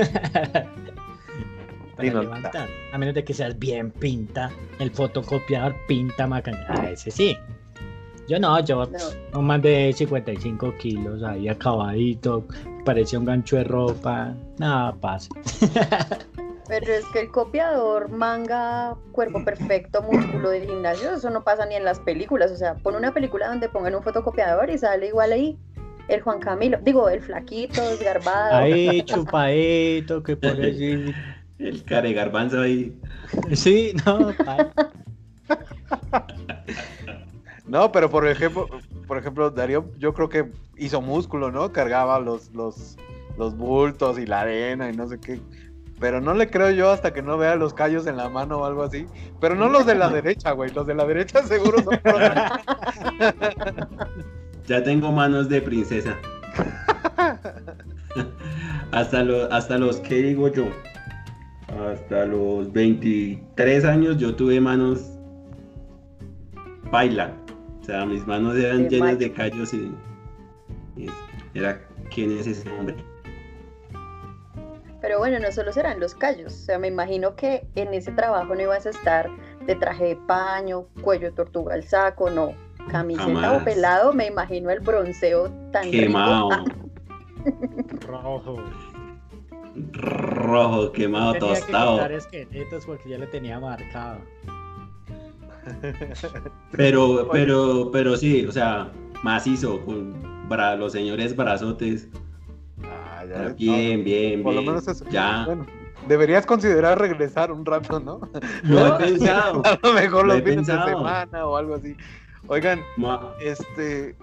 Para 1.96 2.12
no, 2.12 2.22
levantar. 2.22 2.68
A 2.92 2.98
menos 2.98 3.14
de 3.14 3.24
que 3.24 3.34
seas 3.34 3.58
bien 3.58 3.90
pinta, 3.90 4.50
el 4.78 4.90
fotocopiador 4.90 5.74
pinta 5.86 6.26
macaña. 6.26 6.64
Ah, 6.68 6.90
ese 6.90 7.10
sí. 7.10 7.36
Yo 8.30 8.38
no, 8.38 8.60
yo 8.64 8.86
No. 9.32 9.42
más 9.42 9.60
de 9.60 9.92
55 9.92 10.76
kilos 10.78 11.20
ahí 11.24 11.48
acabadito, 11.48 12.46
parecía 12.84 13.18
un 13.18 13.24
gancho 13.24 13.56
de 13.56 13.64
ropa. 13.64 14.32
Nada, 14.58 14.94
pasa. 15.00 15.30
Pero 16.68 16.92
es 16.92 17.04
que 17.06 17.22
el 17.22 17.30
copiador, 17.32 18.08
manga, 18.10 18.94
cuerpo 19.10 19.44
perfecto, 19.44 20.00
músculo 20.02 20.50
de 20.50 20.64
gimnasio, 20.64 21.14
eso 21.14 21.28
no 21.30 21.42
pasa 21.42 21.66
ni 21.66 21.74
en 21.74 21.84
las 21.84 21.98
películas. 21.98 22.52
O 22.52 22.56
sea, 22.56 22.76
pon 22.76 22.94
una 22.94 23.12
película 23.12 23.48
donde 23.48 23.68
pongan 23.68 23.96
un 23.96 24.02
fotocopiador 24.04 24.70
y 24.70 24.78
sale 24.78 25.08
igual 25.08 25.32
ahí 25.32 25.58
el 26.06 26.20
Juan 26.20 26.38
Camilo. 26.38 26.78
Digo, 26.80 27.08
el 27.08 27.20
flaquito, 27.22 27.82
desgarbado. 27.82 28.54
Ahí 28.54 29.02
chupadito, 29.06 30.22
que 30.22 30.36
por 30.36 30.52
allí. 30.52 31.12
El 31.58 31.82
care 31.82 32.12
garbanzo 32.12 32.60
ahí. 32.60 32.96
Sí, 33.54 33.92
no, 34.06 34.32
pa- 34.44 34.70
No, 37.70 37.92
pero 37.92 38.10
por 38.10 38.26
ejemplo, 38.26 38.66
por 39.06 39.16
ejemplo, 39.16 39.48
Darío, 39.48 39.84
yo 39.96 40.12
creo 40.12 40.28
que 40.28 40.50
hizo 40.76 41.00
músculo, 41.00 41.52
¿no? 41.52 41.70
Cargaba 41.70 42.18
los, 42.18 42.52
los, 42.52 42.98
los 43.38 43.56
bultos 43.56 44.18
y 44.18 44.26
la 44.26 44.40
arena 44.40 44.90
y 44.90 44.96
no 44.96 45.06
sé 45.06 45.20
qué. 45.20 45.40
Pero 46.00 46.20
no 46.20 46.34
le 46.34 46.50
creo 46.50 46.70
yo 46.70 46.90
hasta 46.90 47.12
que 47.12 47.22
no 47.22 47.38
vea 47.38 47.54
los 47.54 47.72
callos 47.72 48.08
en 48.08 48.16
la 48.16 48.28
mano 48.28 48.58
o 48.58 48.64
algo 48.64 48.82
así. 48.82 49.06
Pero 49.40 49.54
no 49.54 49.68
los 49.68 49.86
de 49.86 49.94
la 49.94 50.08
derecha, 50.08 50.50
güey. 50.50 50.72
Los 50.72 50.84
de 50.84 50.96
la 50.96 51.04
derecha 51.04 51.42
seguro 51.46 51.78
son 51.84 51.96
Ya 54.66 54.82
tengo 54.82 55.12
manos 55.12 55.48
de 55.48 55.62
princesa. 55.62 56.16
hasta, 58.90 59.22
los, 59.22 59.52
hasta 59.52 59.78
los, 59.78 59.98
¿qué 59.98 60.16
digo 60.16 60.48
yo? 60.48 60.64
Hasta 61.88 62.24
los 62.24 62.72
23 62.72 63.84
años 63.84 64.18
yo 64.18 64.34
tuve 64.34 64.60
manos 64.60 65.04
baila. 66.90 67.32
O 67.80 67.84
sea, 67.84 68.04
mis 68.04 68.26
manos 68.26 68.56
eran 68.56 68.84
De 68.84 68.88
llenas 68.90 69.08
macho. 69.14 69.18
de 69.18 69.32
callos 69.32 69.74
y, 69.74 69.94
y 70.96 71.06
era, 71.54 71.80
¿quién 72.14 72.36
es 72.38 72.46
ese 72.46 72.70
hombre? 72.78 72.96
Pero 75.00 75.18
bueno, 75.18 75.38
no 75.38 75.50
solo 75.50 75.72
serán 75.72 75.98
los 75.98 76.14
callos. 76.14 76.52
O 76.52 76.56
sea, 76.56 76.78
me 76.78 76.88
imagino 76.88 77.34
que 77.34 77.66
en 77.74 77.94
ese 77.94 78.12
trabajo 78.12 78.54
no 78.54 78.60
ibas 78.60 78.84
a 78.86 78.90
estar 78.90 79.30
de 79.66 79.74
traje 79.74 80.04
de 80.08 80.16
paño, 80.16 80.82
cuello 81.02 81.30
de 81.30 81.32
tortuga 81.32 81.74
al 81.74 81.84
saco, 81.84 82.28
no. 82.30 82.52
Camiseta 82.90 83.26
Jamás. 83.26 83.62
o 83.62 83.64
pelado, 83.64 84.12
me 84.12 84.26
imagino 84.26 84.70
el 84.70 84.80
bronceo 84.80 85.50
tan. 85.72 85.90
Quemado, 85.90 86.48
Ah, 86.52 86.64
rojo. 88.06 88.56
rojo, 89.92 90.92
quemado, 90.92 91.32
Tenía 91.34 91.54
que 91.54 91.60
tostado. 91.60 92.06
esqueletos 92.06 92.84
porque 92.86 93.08
ya 93.10 93.18
lo 93.18 93.28
tenía 93.28 93.58
marcado. 93.60 94.20
Pero, 96.72 97.28
pero, 97.30 97.90
pero 97.92 98.16
sí, 98.16 98.46
o 98.46 98.52
sea, 98.52 98.90
macizo, 99.22 99.80
con 99.84 100.14
bra- 100.48 100.76
los 100.76 100.92
señores 100.92 101.36
brazotes. 101.36 102.08
Ah, 102.84 103.24
ya 103.28 103.42
ves, 103.42 103.56
Bien, 103.56 103.98
no, 103.98 104.04
bien, 104.04 104.42
Por 104.42 104.54
lo 104.54 104.60
bien. 104.60 104.72
menos 104.72 104.88
eso. 104.88 105.04
Ya. 105.10 105.44
Bueno, 105.46 105.66
deberías 106.08 106.46
considerar 106.46 106.98
regresar 106.98 107.52
un 107.52 107.66
rato, 107.66 108.00
¿no? 108.00 108.20
Lo 108.62 108.86
he 108.86 108.98
pensado. 109.04 109.62
A 109.64 109.78
lo 109.82 109.92
mejor 109.92 110.26
Lo 110.26 110.34
los 110.34 110.42
fines 110.42 110.66
de 110.66 110.72
semana 110.84 111.46
o 111.46 111.56
algo 111.56 111.74
así. 111.74 111.94
Oigan, 112.46 112.80
Ma- 112.96 113.32
este, 113.42 114.16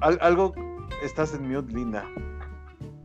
al- 0.00 0.18
algo, 0.22 0.54
estás 1.02 1.34
en 1.34 1.48
mute, 1.52 1.72
Linda. 1.74 2.04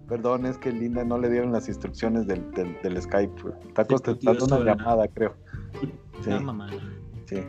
Perdón, 0.08 0.46
es 0.46 0.58
que 0.58 0.72
Linda 0.72 1.04
no 1.04 1.18
le 1.18 1.30
dieron 1.30 1.52
las 1.52 1.68
instrucciones 1.68 2.28
del, 2.28 2.50
del, 2.52 2.78
del 2.84 3.02
Skype. 3.02 3.34
Está 3.68 3.84
contestando 3.86 4.46
una 4.46 4.60
llamada, 4.60 5.08
creo. 5.08 5.34
Sí, 6.22 6.30
mamá. 6.30 6.70
Sí. 7.36 7.44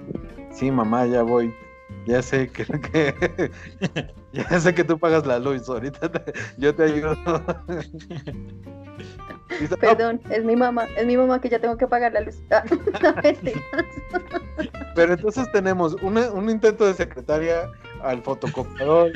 Sí, 0.53 0.71
mamá, 0.71 1.07
ya 1.07 1.23
voy. 1.23 1.55
Ya 2.07 2.23
sé 2.23 2.49
que, 2.49 2.65
que- 2.93 3.51
ya 4.33 4.61
sé 4.61 4.75
que 4.75 4.85
tú 4.85 4.99
pagas 4.99 5.27
la 5.27 5.39
luz. 5.39 5.69
Ahorita 5.69 6.11
te- 6.11 6.33
yo 6.59 6.75
te 6.75 6.85
ayudo. 6.85 7.17
Dice, 9.61 9.71
"No, 9.71 9.77
Perdón, 9.77 10.21
es 10.31 10.43
mi 10.45 10.57
mamá, 10.57 10.87
es 10.97 11.07
mi 11.07 11.17
mamá 11.17 11.41
que 11.41 11.49
ya 11.49 11.59
tengo 11.61 11.77
que 11.77 11.87
pagar 11.87 12.13
la 12.13 12.23
luz. 12.23 12.37
Ah, 12.51 12.65
no. 13.03 13.15
Pero 14.95 15.13
entonces 15.15 15.51
tenemos 15.53 15.95
una- 16.03 16.31
un 16.33 16.49
intento 16.51 16.87
de 16.87 16.95
secretaria 16.95 17.71
al 18.03 18.23
fotocopiador. 18.23 19.13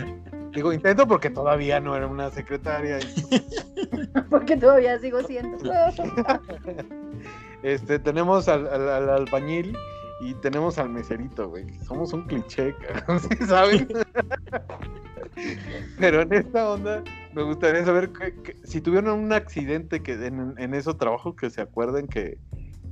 Digo, 0.52 0.72
intento 0.72 1.06
porque 1.06 1.30
todavía 1.30 1.80
no 1.80 1.96
era 1.96 2.06
una 2.06 2.30
secretaria. 2.30 2.98
porque 4.30 4.56
todavía 4.56 4.98
sigo 4.98 5.22
siendo. 5.22 5.58
Este, 7.62 7.98
tenemos 7.98 8.48
al, 8.48 8.66
al- 8.68 8.88
al 8.88 9.10
albañil 9.10 9.76
y 10.20 10.34
tenemos 10.34 10.78
al 10.78 10.88
meserito, 10.90 11.48
güey. 11.48 11.64
Somos 11.84 12.12
un 12.12 12.22
cliché, 12.22 12.74
cabrón, 12.76 13.20
¿sí 13.20 13.36
saben? 13.46 13.88
Pero 15.98 16.22
en 16.22 16.32
esta 16.32 16.70
onda 16.70 17.02
me 17.32 17.42
gustaría 17.42 17.84
saber 17.84 18.10
que- 18.10 18.34
que- 18.42 18.56
si 18.64 18.80
tuvieron 18.80 19.18
un 19.18 19.32
accidente 19.32 20.02
que 20.02 20.12
en, 20.26 20.54
en 20.58 20.74
esos 20.74 20.98
trabajos 20.98 21.34
que 21.36 21.50
se 21.50 21.60
acuerden 21.60 22.08
que, 22.08 22.38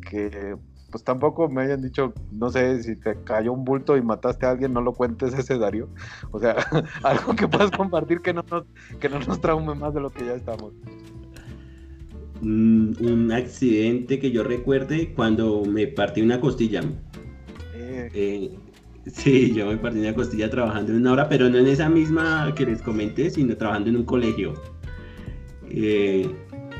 que 0.09 0.57
pues 0.91 1.03
tampoco 1.03 1.49
me 1.49 1.63
hayan 1.63 1.83
dicho, 1.83 2.15
no 2.31 2.49
sé, 2.51 2.83
si 2.83 2.95
te 2.97 3.17
cayó 3.25 3.53
un 3.53 3.65
bulto 3.65 3.97
y 3.97 4.03
mataste 4.03 4.47
a 4.47 4.51
alguien, 4.53 4.73
no 4.73 4.81
lo 4.81 4.93
cuentes 4.93 5.35
ese 5.35 5.59
Darío. 5.59 5.89
O 6.31 6.39
sea, 6.39 6.55
algo 7.03 7.35
que 7.35 7.49
puedas 7.49 7.71
compartir 7.73 8.21
que 8.21 8.33
no 8.33 8.45
nos, 8.49 8.65
que 9.01 9.09
no 9.09 9.19
nos 9.19 9.41
traume 9.41 9.75
más 9.75 9.93
de 9.95 10.01
lo 10.01 10.11
que 10.11 10.25
ya 10.25 10.35
estamos. 10.35 10.73
un, 12.41 12.97
un 13.01 13.33
accidente 13.33 14.21
que 14.21 14.31
yo 14.31 14.45
recuerde 14.45 15.13
cuando 15.15 15.65
me 15.65 15.87
partí 15.89 16.23
una 16.23 16.41
costilla. 16.41 16.83
Eh, 18.15 18.51
sí, 19.07 19.53
yo 19.55 19.67
me 19.67 19.77
partí 19.77 19.99
una 19.99 20.15
costilla 20.15 20.51
trabajando 20.51 20.93
en 20.93 20.99
una 20.99 21.13
hora, 21.13 21.29
pero 21.29 21.49
no 21.49 21.59
en 21.59 21.67
esa 21.67 21.89
misma 21.89 22.53
que 22.55 22.67
les 22.67 22.83
comenté, 22.83 23.31
sino 23.31 23.57
trabajando 23.57 23.91
en 23.91 23.97
un 23.97 24.05
colegio. 24.05 24.55
Eh, 25.71 26.29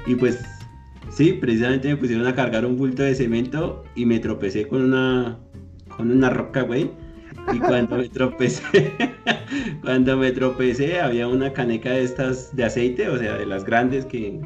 y 0.07 0.15
pues, 0.15 0.41
sí, 1.11 1.33
precisamente 1.33 1.89
me 1.89 1.97
pusieron 1.97 2.27
a 2.27 2.35
cargar 2.35 2.65
un 2.65 2.77
bulto 2.77 3.03
de 3.03 3.15
cemento 3.15 3.85
y 3.95 4.07
me 4.07 4.19
tropecé 4.19 4.67
con 4.67 4.83
una, 4.83 5.39
con 5.97 6.11
una 6.11 6.31
roca, 6.31 6.63
güey. 6.63 6.91
Y 7.53 7.59
cuando 7.59 7.99
me 7.99 8.09
tropecé, 8.09 8.93
cuando 9.83 10.17
me 10.17 10.33
tropecé, 10.33 11.01
había 11.01 11.29
una 11.29 11.53
caneca 11.53 11.93
de 11.93 12.03
estas 12.03 12.55
de 12.57 12.65
aceite, 12.65 13.09
o 13.09 13.19
sea, 13.19 13.37
de 13.37 13.47
las 13.47 13.65
grandes 13.65 14.05
que 14.05 14.41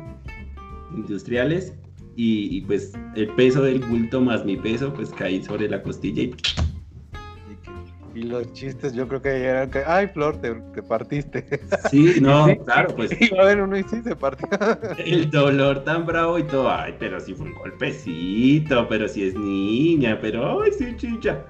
industriales. 0.94 1.74
Y, 2.16 2.56
y, 2.56 2.60
pues 2.62 2.92
el 3.14 3.28
peso 3.28 3.62
del 3.62 3.78
bulto 3.78 4.20
más 4.20 4.44
mi 4.44 4.56
peso, 4.56 4.92
pues 4.92 5.10
caí 5.10 5.42
sobre 5.42 5.70
la 5.70 5.82
costilla 5.82 6.24
y 6.24 6.34
y, 8.14 8.22
los 8.22 8.52
chistes 8.52 8.92
yo 8.92 9.06
creo 9.08 9.22
que 9.22 9.28
eran 9.44 9.70
que, 9.70 9.82
ay 9.86 10.08
Flor, 10.08 10.36
te, 10.40 10.54
te 10.74 10.82
partiste. 10.82 11.60
sí, 11.90 12.14
no, 12.20 12.46
Sí. 12.48 12.56
claro, 12.64 12.94
pues 12.94 13.10
Y 13.20 13.34
a 13.36 13.42
haber 13.42 13.60
uno 13.62 13.76
y 13.78 13.82
sí 13.84 14.02
se 14.02 14.16
partió. 14.16 14.48
el 14.98 15.30
dolor 15.30 15.84
tan 15.84 16.06
bravo 16.06 16.38
y 16.38 16.44
todo, 16.44 16.70
ay, 16.70 16.94
pero 16.98 17.20
si 17.20 17.34
fue 17.34 17.46
un 17.46 17.54
golpecito, 17.54 18.88
pero 18.88 19.08
si 19.08 19.28
es 19.28 19.34
niña, 19.34 20.18
pero 20.20 20.62
ay, 20.62 20.70
sí, 20.76 20.96
chicha. 20.96 21.44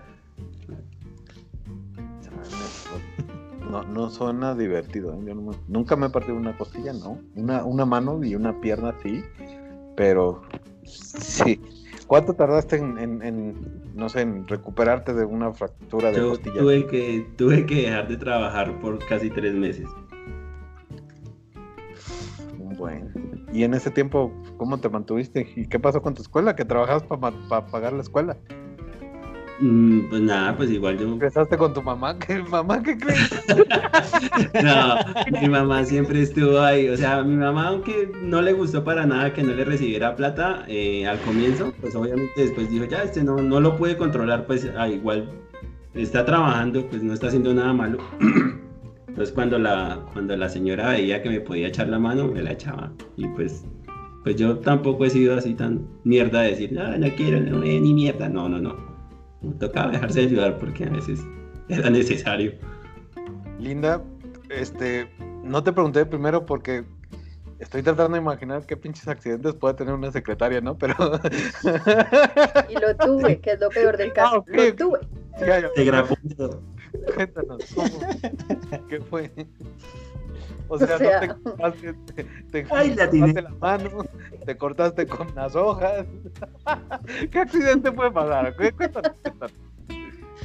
No, 3.71 3.85
no 3.85 4.11
suena 4.11 4.55
divertido. 4.55 5.15
¿eh? 5.15 5.19
Yo 5.27 5.35
no 5.35 5.53
nunca 5.69 5.95
me 5.95 6.07
he 6.07 6.11
partido 6.11 6.35
una 6.37 6.57
costilla, 6.57 6.93
no. 6.93 7.21
Una, 7.37 7.65
una 7.65 7.85
mano 7.85 8.23
y 8.25 8.35
una 8.35 8.61
pierna 8.61 8.95
sí, 9.03 9.23
pero 9.97 10.43
sí. 10.85 11.61
¿Cuánto 12.09 12.35
tardaste 12.35 12.77
en, 12.77 12.99
en- 12.99 13.23
en, 13.23 13.90
no 14.01 14.09
sé, 14.09 14.23
en 14.23 14.49
recuperarte 14.49 15.13
de 15.13 15.27
una 15.27 15.53
fractura 15.53 16.11
de 16.11 16.17
Yo 16.17 16.31
costilla? 16.31 16.61
tuve 16.61 16.87
que, 16.87 17.27
tuve 17.37 17.67
que 17.67 17.83
dejar 17.83 18.09
de 18.09 18.17
trabajar 18.17 18.81
por 18.81 18.99
casi 19.07 19.29
tres 19.29 19.55
meses. 19.55 19.87
Bueno. 22.79 23.11
Y 23.53 23.63
en 23.65 23.75
ese 23.75 23.91
tiempo, 23.91 24.33
¿cómo 24.57 24.79
te 24.81 24.89
mantuviste? 24.89 25.53
¿Y 25.55 25.67
qué 25.67 25.79
pasó 25.79 26.01
con 26.01 26.15
tu 26.15 26.23
escuela? 26.23 26.57
¿Que 26.57 26.65
trabajabas 26.65 27.03
para 27.03 27.67
pagar 27.67 27.93
la 27.93 28.01
escuela? 28.01 28.39
Mm, 29.61 30.09
pues 30.09 30.23
nada, 30.23 30.57
pues 30.57 30.71
igual 30.71 30.99
yo. 30.99 31.07
¿Empezaste 31.07 31.57
con 31.59 31.75
tu 31.75 31.83
mamá? 31.83 32.19
¿Qué 32.19 32.43
mamá 32.51 32.83
qué 32.83 32.97
crees? 32.97 33.31
No, 34.63 34.97
mi 35.41 35.49
mamá 35.49 35.85
siempre 35.85 36.23
estuvo 36.23 36.61
ahí. 36.61 36.89
O 36.89 36.97
sea, 36.97 37.23
mi 37.23 37.37
mamá, 37.37 37.69
aunque 37.69 38.11
no 38.23 38.41
le 38.41 38.53
gustó 38.53 38.85
para 38.85 39.05
nada 39.07 39.33
que 39.33 39.43
no 39.43 39.53
le 39.53 39.65
recibiera 39.65 40.17
plata 40.17 40.65
eh, 40.69 41.07
al 41.07 41.21
comienzo, 41.21 41.73
pues 41.81 41.95
obviamente 41.95 42.33
después 42.37 42.71
dijo, 42.71 42.85
ya, 42.85 43.03
este 43.03 43.23
no, 43.23 43.37
no 43.37 43.61
lo 43.61 43.77
puede 43.77 43.97
controlar, 43.97 44.47
pues 44.47 44.71
ah, 44.77 44.89
igual 44.89 45.29
está 45.95 46.25
trabajando, 46.25 46.87
pues 46.87 47.03
no 47.03 47.13
está 47.13 47.29
haciendo 47.29 47.53
nada 47.53 47.73
malo. 47.73 47.99
Entonces 49.09 49.35
cuando 49.35 49.59
la, 49.59 50.07
cuando 50.13 50.37
la 50.37 50.49
señora 50.49 50.91
veía 50.91 51.23
que 51.23 51.29
me 51.29 51.41
podía 51.41 51.69
echar 51.69 51.89
la 51.89 51.99
mano, 51.99 52.29
me 52.29 52.43
la 52.43 52.53
echaba. 52.53 52.93
Y 53.17 53.27
pues, 53.29 53.65
pues 54.23 54.37
yo 54.37 54.59
tampoco 54.59 55.05
he 55.05 55.11
sido 55.11 55.37
así 55.37 55.55
tan 55.55 55.87
mierda 56.05 56.43
de 56.43 56.51
decir, 56.51 56.73
no, 56.73 56.97
no 56.97 57.09
quiero 57.17 57.41
no, 57.41 57.59
ni 57.61 57.93
mierda. 57.95 58.29
No, 58.29 58.49
no, 58.49 58.59
no. 58.59 58.90
Me 59.43 59.55
tocaba 59.55 59.91
dejarse 59.91 60.21
de 60.21 60.27
ayudar 60.27 60.59
porque 60.59 60.85
a 60.85 60.91
veces 60.91 61.21
era 61.69 61.89
necesario. 61.91 62.53
Linda, 63.59 64.03
este, 64.51 65.09
no 65.45 65.63
te 65.63 65.73
pregunté 65.73 66.05
primero 66.07 66.45
porque 66.45 66.85
estoy 67.59 67.83
tratando 67.83 68.15
de 68.15 68.23
imaginar 68.23 68.67
qué 68.67 68.77
pinches 68.77 69.07
accidentes 69.09 69.55
puede 69.55 69.75
tener 69.75 69.95
una 69.95 70.11
secretaria, 70.11 70.61
¿no? 70.61 70.77
Pero. 70.77 70.95
Y 72.69 72.75
lo 72.75 72.97
tuve, 72.97 73.41
que 73.41 73.53
es 73.53 73.61
lo 73.61 73.69
peor 73.69 73.97
del 73.97 74.13
caso. 74.13 74.45
Ah, 74.49 74.57
Lo 74.57 74.75
tuve. 74.75 74.99
Ya, 75.41 75.61
ya. 75.61 75.73
Te 75.73 75.85
grabó. 75.85 76.17
Cuéntanos, 77.15 77.65
¿cómo? 77.75 78.01
¿Qué 78.89 79.01
fue? 79.01 79.31
O 80.69 80.79
sea, 80.79 80.97
O 80.97 80.99
sea- 80.99 81.21
no 81.27 81.35
te 81.35 81.43
cortaste, 81.43 81.93
te, 82.15 82.25
te 82.25 82.67
Ay, 82.71 82.95
la 82.95 83.09
cortaste 83.09 83.43
la 83.43 83.51
mano, 83.61 83.91
te 84.47 84.57
cortaste 84.57 85.07
con 85.07 85.35
las 85.35 85.55
hojas. 85.57 86.07
¿Qué 87.31 87.39
accidente 87.41 87.91
puede 87.93 88.11
pasar? 88.11 88.55
Cué- 88.57 88.73
Cuéntanos, 88.73 89.13
cuéntanos. 89.23 89.53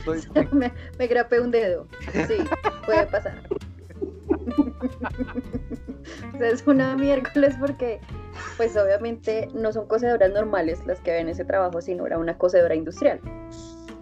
Soy- 0.04 0.22
me, 0.52 0.72
me 1.00 1.08
grapé 1.08 1.40
un 1.40 1.52
dedo. 1.52 1.88
Sí, 2.28 2.38
puede 2.86 3.06
pasar. 3.08 3.42
O 6.34 6.38
sea, 6.38 6.50
es 6.50 6.66
una 6.68 6.96
miércoles 6.96 7.56
porque, 7.60 8.00
pues 8.58 8.76
obviamente 8.78 9.48
no 9.54 9.72
son 9.72 9.88
cosedoras 9.88 10.32
normales 10.32 10.86
las 10.86 11.00
que 11.02 11.12
ven 11.12 11.30
ese 11.30 11.46
trabajo, 11.46 11.82
sino 11.82 12.06
era 12.06 12.18
una 12.18 12.38
cosedora 12.38 12.76
industrial. 12.76 13.20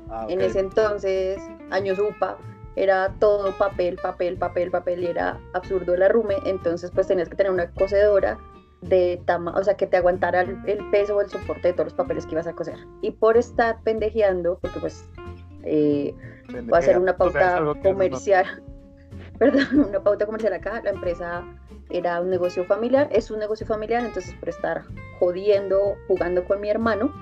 Ah, 0.09 0.25
En 0.29 0.41
ese 0.41 0.59
entonces, 0.59 1.39
años 1.71 1.99
UPA, 1.99 2.37
era 2.75 3.13
todo 3.19 3.51
papel, 3.57 3.97
papel, 4.01 4.37
papel, 4.37 4.71
papel 4.71 5.03
y 5.03 5.07
era 5.07 5.39
absurdo 5.53 5.93
el 5.93 6.03
arrume. 6.03 6.35
Entonces, 6.45 6.91
pues 6.91 7.07
tenías 7.07 7.29
que 7.29 7.35
tener 7.35 7.51
una 7.51 7.71
cocedora 7.71 8.37
de 8.81 9.21
tamaño, 9.25 9.57
o 9.57 9.63
sea, 9.63 9.75
que 9.75 9.87
te 9.87 9.97
aguantara 9.97 10.41
el, 10.41 10.57
el 10.67 10.89
peso 10.89 11.15
o 11.15 11.21
el 11.21 11.29
soporte 11.29 11.69
de 11.69 11.73
todos 11.73 11.85
los 11.85 11.93
papeles 11.93 12.25
que 12.25 12.33
ibas 12.33 12.47
a 12.47 12.53
coser. 12.53 12.77
Y 13.01 13.11
por 13.11 13.37
estar 13.37 13.81
pendejeando, 13.83 14.59
porque 14.61 14.79
pues 14.79 15.07
eh, 15.63 16.13
va 16.71 16.79
a 16.79 16.81
ser 16.81 16.97
una 16.97 17.15
O 17.17 17.29
sea, 17.31 17.57
es 17.57 17.61
pauta 17.61 17.81
comercial, 17.81 18.63
perdón, 19.39 19.85
una 19.89 20.03
pauta 20.03 20.25
comercial 20.25 20.53
acá, 20.53 20.81
la 20.83 20.91
empresa 20.91 21.43
era 21.89 22.19
un 22.21 22.29
negocio 22.29 22.65
familiar, 22.65 23.07
es 23.11 23.31
un 23.31 23.39
negocio 23.39 23.65
familiar, 23.65 24.03
entonces 24.03 24.33
por 24.35 24.49
estar 24.49 24.83
jodiendo, 25.19 25.95
jugando 26.07 26.43
con 26.45 26.59
mi 26.59 26.69
hermano, 26.69 27.13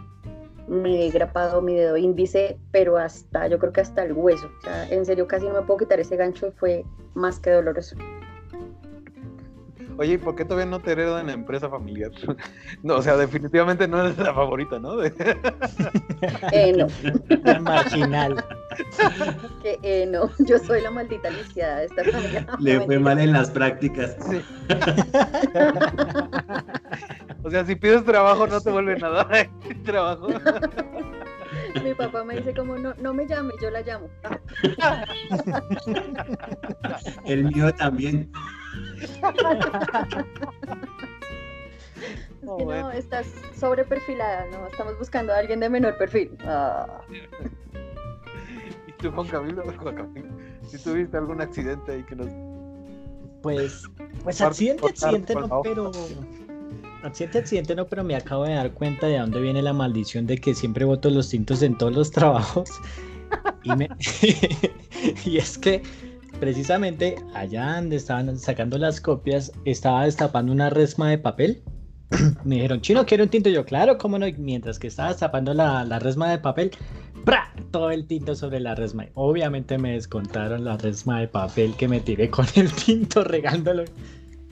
me 0.72 1.06
he 1.06 1.12
grapado 1.12 1.62
mi 1.62 1.76
dedo 1.76 1.98
índice, 1.98 2.58
pero 2.72 2.98
hasta, 2.98 3.46
yo 3.48 3.60
creo 3.60 3.74
que 3.74 3.82
hasta 3.82 4.04
el 4.04 4.14
hueso, 4.14 4.50
o 4.60 4.62
sea, 4.62 4.88
en 4.90 5.06
serio 5.06 5.28
casi 5.28 5.46
no 5.46 5.54
me 5.54 5.62
puedo 5.64 5.80
quitar 5.80 6.00
ese 6.00 6.16
gancho 6.16 6.48
y 6.48 6.52
fue 6.52 6.86
más 7.14 7.40
que 7.42 7.52
doloroso. 7.52 7.98
Oye, 9.98 10.14
¿y 10.14 10.18
por 10.18 10.34
qué 10.36 10.46
todavía 10.46 10.72
no 10.72 10.80
te 10.80 10.94
heredan 10.94 11.20
en 11.22 11.28
la 11.28 11.34
empresa 11.34 11.70
familiar? 11.70 12.12
No, 12.84 12.96
o 12.96 13.02
sea, 13.02 13.18
definitivamente 13.18 13.86
no 13.88 14.00
eres 14.00 14.18
la 14.18 14.34
favorita, 14.34 14.80
¿no? 14.80 15.04
Eh, 16.54 16.74
no, 16.74 16.88
marginal. 17.62 18.44
que 19.64 19.80
eh, 19.84 20.06
no, 20.06 20.30
yo 20.40 20.60
soy 20.60 20.82
la 20.82 20.92
maldita 20.92 21.30
lisiada 21.30 21.80
de 21.80 21.86
esta 21.86 22.04
familia. 22.04 22.48
Le 22.60 22.82
fue 22.82 23.00
mal 23.00 23.20
en 23.20 23.34
las 23.34 23.50
prácticas. 23.50 24.16
O 27.44 27.50
sea, 27.50 27.66
si 27.66 27.76
pides 27.76 28.04
trabajo 28.06 28.48
no 28.48 28.62
te 28.62 28.70
vuelven 28.72 29.04
a 29.04 29.10
dar 29.10 29.50
trabajo. 29.84 30.28
Mi 31.84 31.94
papá 31.94 32.24
me 32.24 32.36
dice 32.36 32.54
como, 32.54 32.78
no, 32.78 32.94
no 32.96 33.14
me 33.14 33.28
llame, 33.28 33.54
yo 33.62 33.70
la 33.72 33.82
llamo. 33.82 34.10
El 37.26 37.46
mío 37.46 37.74
también. 37.74 38.32
No, 42.42 42.58
Que 42.58 42.64
bueno. 42.64 42.82
no, 42.84 42.92
estás 42.92 43.28
sobre 43.56 43.86
perfilada, 43.86 44.46
no, 44.48 44.68
estamos 44.68 44.98
buscando 44.98 45.34
a 45.34 45.38
alguien 45.38 45.60
de 45.60 45.70
menor 45.70 45.98
perfil. 45.98 46.38
Ah, 46.46 47.02
¿Y 49.02 49.06
tú, 49.06 49.12
Juan 49.12 49.28
Camilo? 49.28 49.64
Juan 49.80 49.96
Camilo, 49.96 50.28
si 50.68 50.78
tuviste 50.78 51.18
algún 51.18 51.42
accidente 51.42 51.92
ahí 51.92 52.04
que 52.04 52.16
nos... 52.16 52.28
Pues, 53.42 53.84
pues 54.24 54.40
accidente, 54.40 54.86
accidente 54.86 55.34
no, 55.34 55.62
pero. 55.64 55.92
Accidente, 57.02 57.40
accidente 57.40 57.76
no, 57.76 57.88
pero 57.88 58.04
me 58.04 58.16
acabo 58.16 58.44
de 58.44 58.54
dar 58.54 58.72
cuenta 58.74 59.08
de 59.08 59.18
dónde 59.18 59.42
viene 59.42 59.64
la 59.64 59.74
maldición 59.74 60.28
de 60.28 60.38
que 60.38 60.54
siempre 60.54 60.86
voto 60.86 61.10
los 61.10 61.30
tintos 61.30 61.64
en 61.64 61.76
todos 61.76 61.96
los 61.96 62.12
trabajos. 62.12 62.70
Y, 63.64 63.76
me... 63.76 63.90
y 65.26 65.38
es 65.38 65.58
que 65.58 65.82
precisamente 66.40 67.16
allá 67.34 67.78
donde 67.78 67.96
estaban 67.96 68.38
sacando 68.38 68.78
las 68.78 69.02
copias, 69.02 69.52
estaba 69.66 70.06
destapando 70.06 70.52
una 70.52 70.70
resma 70.70 71.10
de 71.10 71.18
papel. 71.18 71.64
Me 72.44 72.56
dijeron, 72.56 72.82
chino, 72.82 73.04
quiero 73.08 73.24
un 73.24 73.32
tinto. 73.32 73.50
Yo, 73.50 73.66
claro, 73.66 73.98
cómo 73.98 74.20
no. 74.20 74.28
Y 74.28 74.34
mientras 74.34 74.78
que 74.78 74.86
estaba 74.86 75.10
destapando 75.10 75.56
la, 75.56 75.84
la 75.84 75.98
resma 75.98 76.30
de 76.30 76.38
papel. 76.38 76.72
Todo 77.72 77.92
el 77.92 78.06
tinto 78.06 78.36
sobre 78.36 78.60
la 78.60 78.76
resma. 78.76 79.08
Obviamente 79.16 79.78
me 79.78 79.94
descontaron 79.94 80.66
la 80.66 80.78
resma 80.78 81.20
de 81.22 81.28
papel 81.28 81.76
que 81.76 81.88
me 81.88 82.00
tiré 82.00 82.30
con 82.30 82.46
el 82.56 82.72
tinto 82.72 83.24
regándolo. 83.24 83.86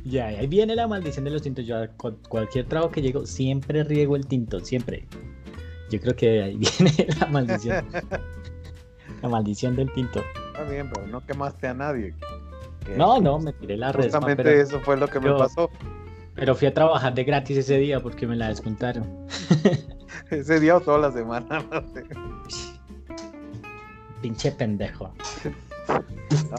Ya, 0.05 0.27
ahí 0.27 0.47
viene 0.47 0.75
la 0.75 0.87
maldición 0.87 1.25
de 1.25 1.31
los 1.31 1.41
tintos. 1.41 1.65
Yo 1.65 1.77
a 1.77 1.87
cu- 1.87 2.17
cualquier 2.29 2.65
trabajo 2.65 2.91
que 2.91 3.01
llego 3.01 3.25
siempre 3.25 3.83
riego 3.83 4.15
el 4.15 4.25
tinto, 4.25 4.59
siempre. 4.61 5.05
Yo 5.91 5.99
creo 5.99 6.15
que 6.15 6.41
ahí 6.43 6.55
viene 6.79 7.07
la 7.19 7.27
maldición. 7.27 7.85
La 9.21 9.29
maldición 9.29 9.75
del 9.75 9.91
tinto. 9.91 10.23
Está 10.47 10.63
bien, 10.63 10.89
pero 10.93 11.05
no 11.07 11.25
quemaste 11.25 11.67
a 11.67 11.73
nadie. 11.73 12.15
No, 12.95 13.19
no, 13.19 13.37
me 13.39 13.53
tiré 13.53 13.77
la 13.77 13.91
resma, 13.91 14.19
Justamente 14.19 14.43
pero, 14.43 14.61
eso 14.61 14.79
fue 14.79 14.97
lo 14.97 15.07
que 15.07 15.19
me 15.19 15.31
pasó 15.33 15.69
pero 16.35 16.55
fui 16.55 16.69
a 16.69 16.73
trabajar 16.73 17.13
de 17.13 17.25
gratis 17.25 17.57
ese 17.57 17.77
día 17.79 17.99
porque 17.99 18.25
me 18.25 18.35
la 18.37 18.47
descontaron. 18.47 19.27
ese 20.31 20.59
día 20.61 20.77
o 20.77 20.79
toda 20.79 20.97
la 20.97 21.11
semana. 21.11 21.65
no 21.71 21.81
sé. 21.93 22.03
Pinche 24.21 24.51
pendejo. 24.51 25.13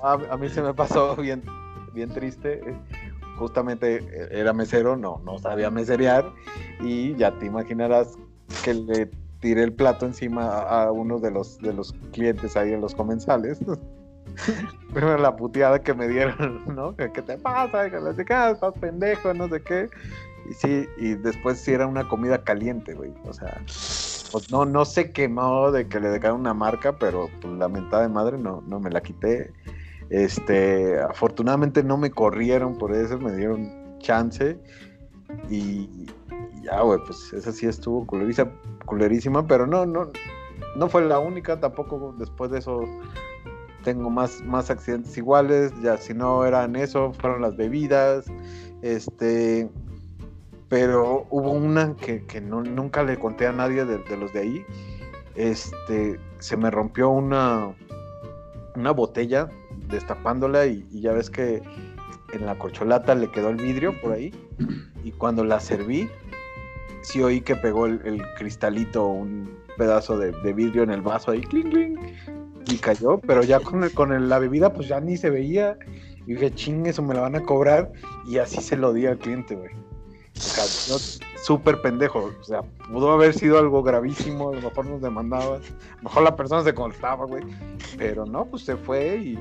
A, 0.03 0.37
mí 0.37 0.49
se 0.49 0.63
me 0.63 0.75
pasó 0.75 1.17
bien, 1.17 1.43
bien 1.93 2.11
triste. 2.11 2.61
Justamente 3.37 3.97
eh, 3.97 4.29
era 4.33 4.53
mesero, 4.53 4.97
no, 4.97 5.21
no 5.25 5.39
sabía 5.39 5.71
meserear 5.71 6.31
y 6.81 7.15
ya 7.17 7.31
te 7.39 7.47
imaginarás 7.47 8.19
que 8.65 8.75
le 8.75 9.11
tiré 9.41 9.63
el 9.63 9.73
plato 9.73 10.07
encima 10.07 10.61
a, 10.61 10.93
uno 10.93 11.19
de 11.19 11.31
los, 11.31 11.59
de 11.59 11.73
los 11.73 11.95
clientes 12.13 12.57
ahí 12.57 12.73
en 12.73 12.81
los 12.81 12.95
comensales. 12.95 13.59
Primero 14.93 15.19
la 15.19 15.37
puteada 15.37 15.81
que 15.81 15.95
me 15.95 16.09
dieron, 16.09 16.63
¿no? 16.75 16.95
¿Qué 16.97 17.09
te 17.09 17.39
pasa? 17.39 17.91
Que 17.91 18.25
qué, 18.25 18.35
ah, 18.35 18.51
estás 18.51 18.75
pendejo, 18.75 19.35
no 19.35 19.49
sé 19.49 19.63
qué. 19.63 19.89
Y 20.49 20.55
sí, 20.55 20.89
y 20.99 21.15
después 21.15 21.59
sí 21.59 21.73
era 21.73 21.87
una 21.87 22.09
comida 22.09 22.43
caliente, 22.43 22.95
güey. 22.95 23.13
O 23.25 23.33
sea, 23.33 23.61
pues 24.31 24.51
no, 24.51 24.65
no 24.65 24.85
se 24.85 25.13
quemó 25.13 25.71
de 25.71 25.89
que 25.89 26.01
le 26.01 26.09
dejaron 26.09 26.41
una 26.41 26.55
marca, 26.55 26.97
pero 26.99 27.29
pues, 27.41 27.55
la 27.55 27.69
mentada 27.69 28.03
de 28.03 28.09
madre 28.09 28.39
no, 28.39 28.63
no 28.67 28.81
me 28.81 28.91
la 28.91 29.01
quité. 29.01 29.53
Este, 30.11 31.01
afortunadamente 31.01 31.83
no 31.83 31.97
me 31.97 32.11
corrieron 32.11 32.77
por 32.79 32.95
eso, 32.95 33.19
me 33.19 33.33
dieron 33.37 33.99
chance. 33.99 34.59
Y, 35.49 36.07
ya, 36.63 36.81
güey, 36.83 37.01
pues 37.07 37.33
esa 37.33 37.53
sí 37.53 37.67
estuvo 37.67 38.07
culeriza- 38.07 38.51
culerísima, 38.87 39.47
pero 39.47 39.67
no, 39.67 39.87
no, 39.87 40.11
no 40.77 40.89
fue 40.89 41.05
la 41.05 41.19
única, 41.19 41.61
tampoco 41.61 42.15
después 42.19 42.51
de 42.51 42.59
eso 42.59 42.85
tengo 43.85 44.11
más, 44.11 44.43
más 44.45 44.71
accidentes 44.71 45.17
iguales, 45.17 45.73
ya 45.83 45.97
si 45.97 46.13
no 46.13 46.45
eran 46.45 46.77
eso, 46.77 47.13
fueron 47.15 47.41
las 47.43 47.57
bebidas, 47.57 48.27
este, 48.83 49.71
pero 50.71 51.27
hubo 51.31 51.51
una 51.51 51.97
que, 51.97 52.25
que 52.25 52.41
no, 52.41 52.63
nunca 52.63 53.03
le 53.03 53.19
conté 53.19 53.49
a 53.49 53.53
nadie 53.53 53.85
de, 53.85 53.99
de 53.99 54.17
los 54.17 54.33
de 54.33 54.39
ahí, 54.39 54.65
este, 55.35 56.19
se 56.39 56.57
me 56.57 56.71
rompió 56.71 57.11
una, 57.11 57.75
una 58.77 58.93
botella 58.93 59.49
destapándola 59.89 60.67
y, 60.67 60.87
ya 60.93 61.13
ves 61.13 61.29
que 61.29 61.61
en 62.33 62.47
la 62.47 62.57
corcholata 62.57 63.17
le 63.17 63.33
quedó 63.33 63.49
el 63.49 63.57
vidrio 63.57 64.01
por 64.01 64.13
ahí. 64.13 64.33
Y 65.03 65.11
cuando 65.11 65.43
la 65.45 65.59
serví 65.59 66.09
sí 67.03 67.21
oí 67.21 67.41
que 67.41 67.57
pegó 67.57 67.87
el, 67.87 68.23
cristalito 68.39 69.09
un 69.09 69.51
pedazo 69.77 70.19
de, 70.19 70.31
de 70.31 70.53
vidrio 70.53 70.85
en 70.85 70.91
el 70.91 71.01
vaso 71.03 71.33
ahí 71.33 71.41
cling, 71.41 71.71
cling, 71.71 71.99
y 72.71 72.77
cayó. 72.77 73.19
Pero 73.19 73.43
ya 73.43 73.59
con, 73.59 73.83
el- 73.83 73.93
con 73.93 74.29
la 74.29 74.39
bebida 74.39 74.73
pues 74.73 74.87
ya 74.87 75.01
ni 75.01 75.17
se 75.17 75.31
veía. 75.31 75.77
Y 76.29 76.35
dije 76.35 76.55
ching 76.55 76.87
eso 76.87 77.03
me 77.03 77.15
la 77.15 77.23
van 77.23 77.35
a 77.35 77.43
cobrar 77.43 77.91
y 78.29 78.39
así 78.39 78.61
se 78.61 78.77
lo 78.77 78.93
di 78.93 79.07
al 79.07 79.19
cliente 79.19 79.57
güey 79.57 79.90
O 80.41 80.93
no, 80.93 80.97
súper 81.43 81.81
pendejo. 81.83 82.31
O 82.41 82.45
sea, 82.45 82.63
pudo 82.91 83.13
haber 83.13 83.35
sido 83.35 83.59
algo 83.59 83.83
gravísimo, 83.83 84.51
a 84.51 84.55
lo 84.55 84.63
mejor 84.63 84.87
nos 84.87 85.03
demandaba, 85.03 85.57
a 85.57 85.59
lo 85.59 86.03
mejor 86.03 86.23
la 86.23 86.37
persona 86.37 86.63
se 86.63 86.75
cortaba, 86.75 87.27
güey. 87.27 87.45
Pero 87.99 88.25
no, 88.25 88.47
pues 88.47 88.65
se 88.65 88.77
fue 88.77 89.17
y, 89.17 89.39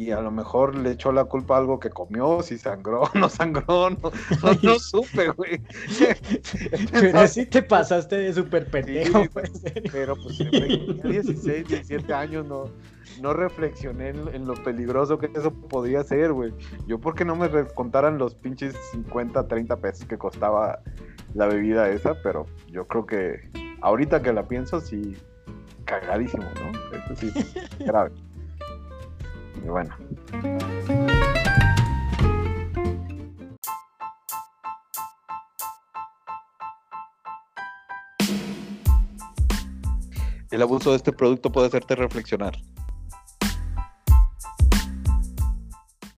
y 0.00 0.12
a 0.12 0.22
lo 0.22 0.30
mejor 0.30 0.76
le 0.76 0.92
echó 0.92 1.12
la 1.12 1.26
culpa 1.26 1.56
a 1.56 1.58
algo 1.58 1.78
que 1.78 1.90
comió, 1.90 2.42
si 2.42 2.56
sangró, 2.56 3.02
no 3.14 3.28
sangró, 3.28 3.90
no, 3.90 3.98
no, 4.00 4.52
no 4.62 4.78
supe, 4.78 5.28
güey. 5.28 5.60
Pero 6.92 7.18
así 7.20 7.44
te 7.44 7.62
pasaste 7.62 8.16
de 8.16 8.32
súper 8.32 8.70
pendejo. 8.70 9.24
Sí, 9.24 9.28
pues. 9.30 9.62
Pero 9.92 10.16
pues 10.16 10.38
tenía 10.38 10.78
16, 11.02 11.68
17 11.68 12.14
años, 12.14 12.46
no, 12.46 12.70
no 13.20 13.34
reflexioné 13.34 14.08
en, 14.08 14.34
en 14.34 14.46
lo 14.46 14.54
peligroso 14.54 15.18
que 15.18 15.30
eso 15.34 15.52
podía 15.52 16.02
ser, 16.02 16.32
güey. 16.32 16.54
Yo 16.86 16.98
porque 16.98 17.26
no 17.26 17.36
me 17.36 17.50
contaran 17.74 18.16
los 18.16 18.34
pinches 18.34 18.74
50, 18.92 19.48
30 19.48 19.76
pesos 19.76 20.06
que 20.06 20.16
costaba 20.16 20.80
la 21.34 21.44
bebida 21.44 21.90
esa, 21.90 22.14
pero 22.22 22.46
yo 22.68 22.86
creo 22.86 23.04
que 23.04 23.50
ahorita 23.82 24.22
que 24.22 24.32
la 24.32 24.48
pienso, 24.48 24.80
sí, 24.80 25.14
cagadísimo, 25.84 26.44
¿no? 26.44 26.96
Eso 26.96 27.16
sí, 27.16 27.32
grave. 27.80 28.12
Bueno. 29.64 29.94
El 40.50 40.62
abuso 40.62 40.90
de 40.90 40.96
este 40.96 41.12
producto 41.12 41.52
puede 41.52 41.68
hacerte 41.68 41.94
reflexionar. 41.94 42.56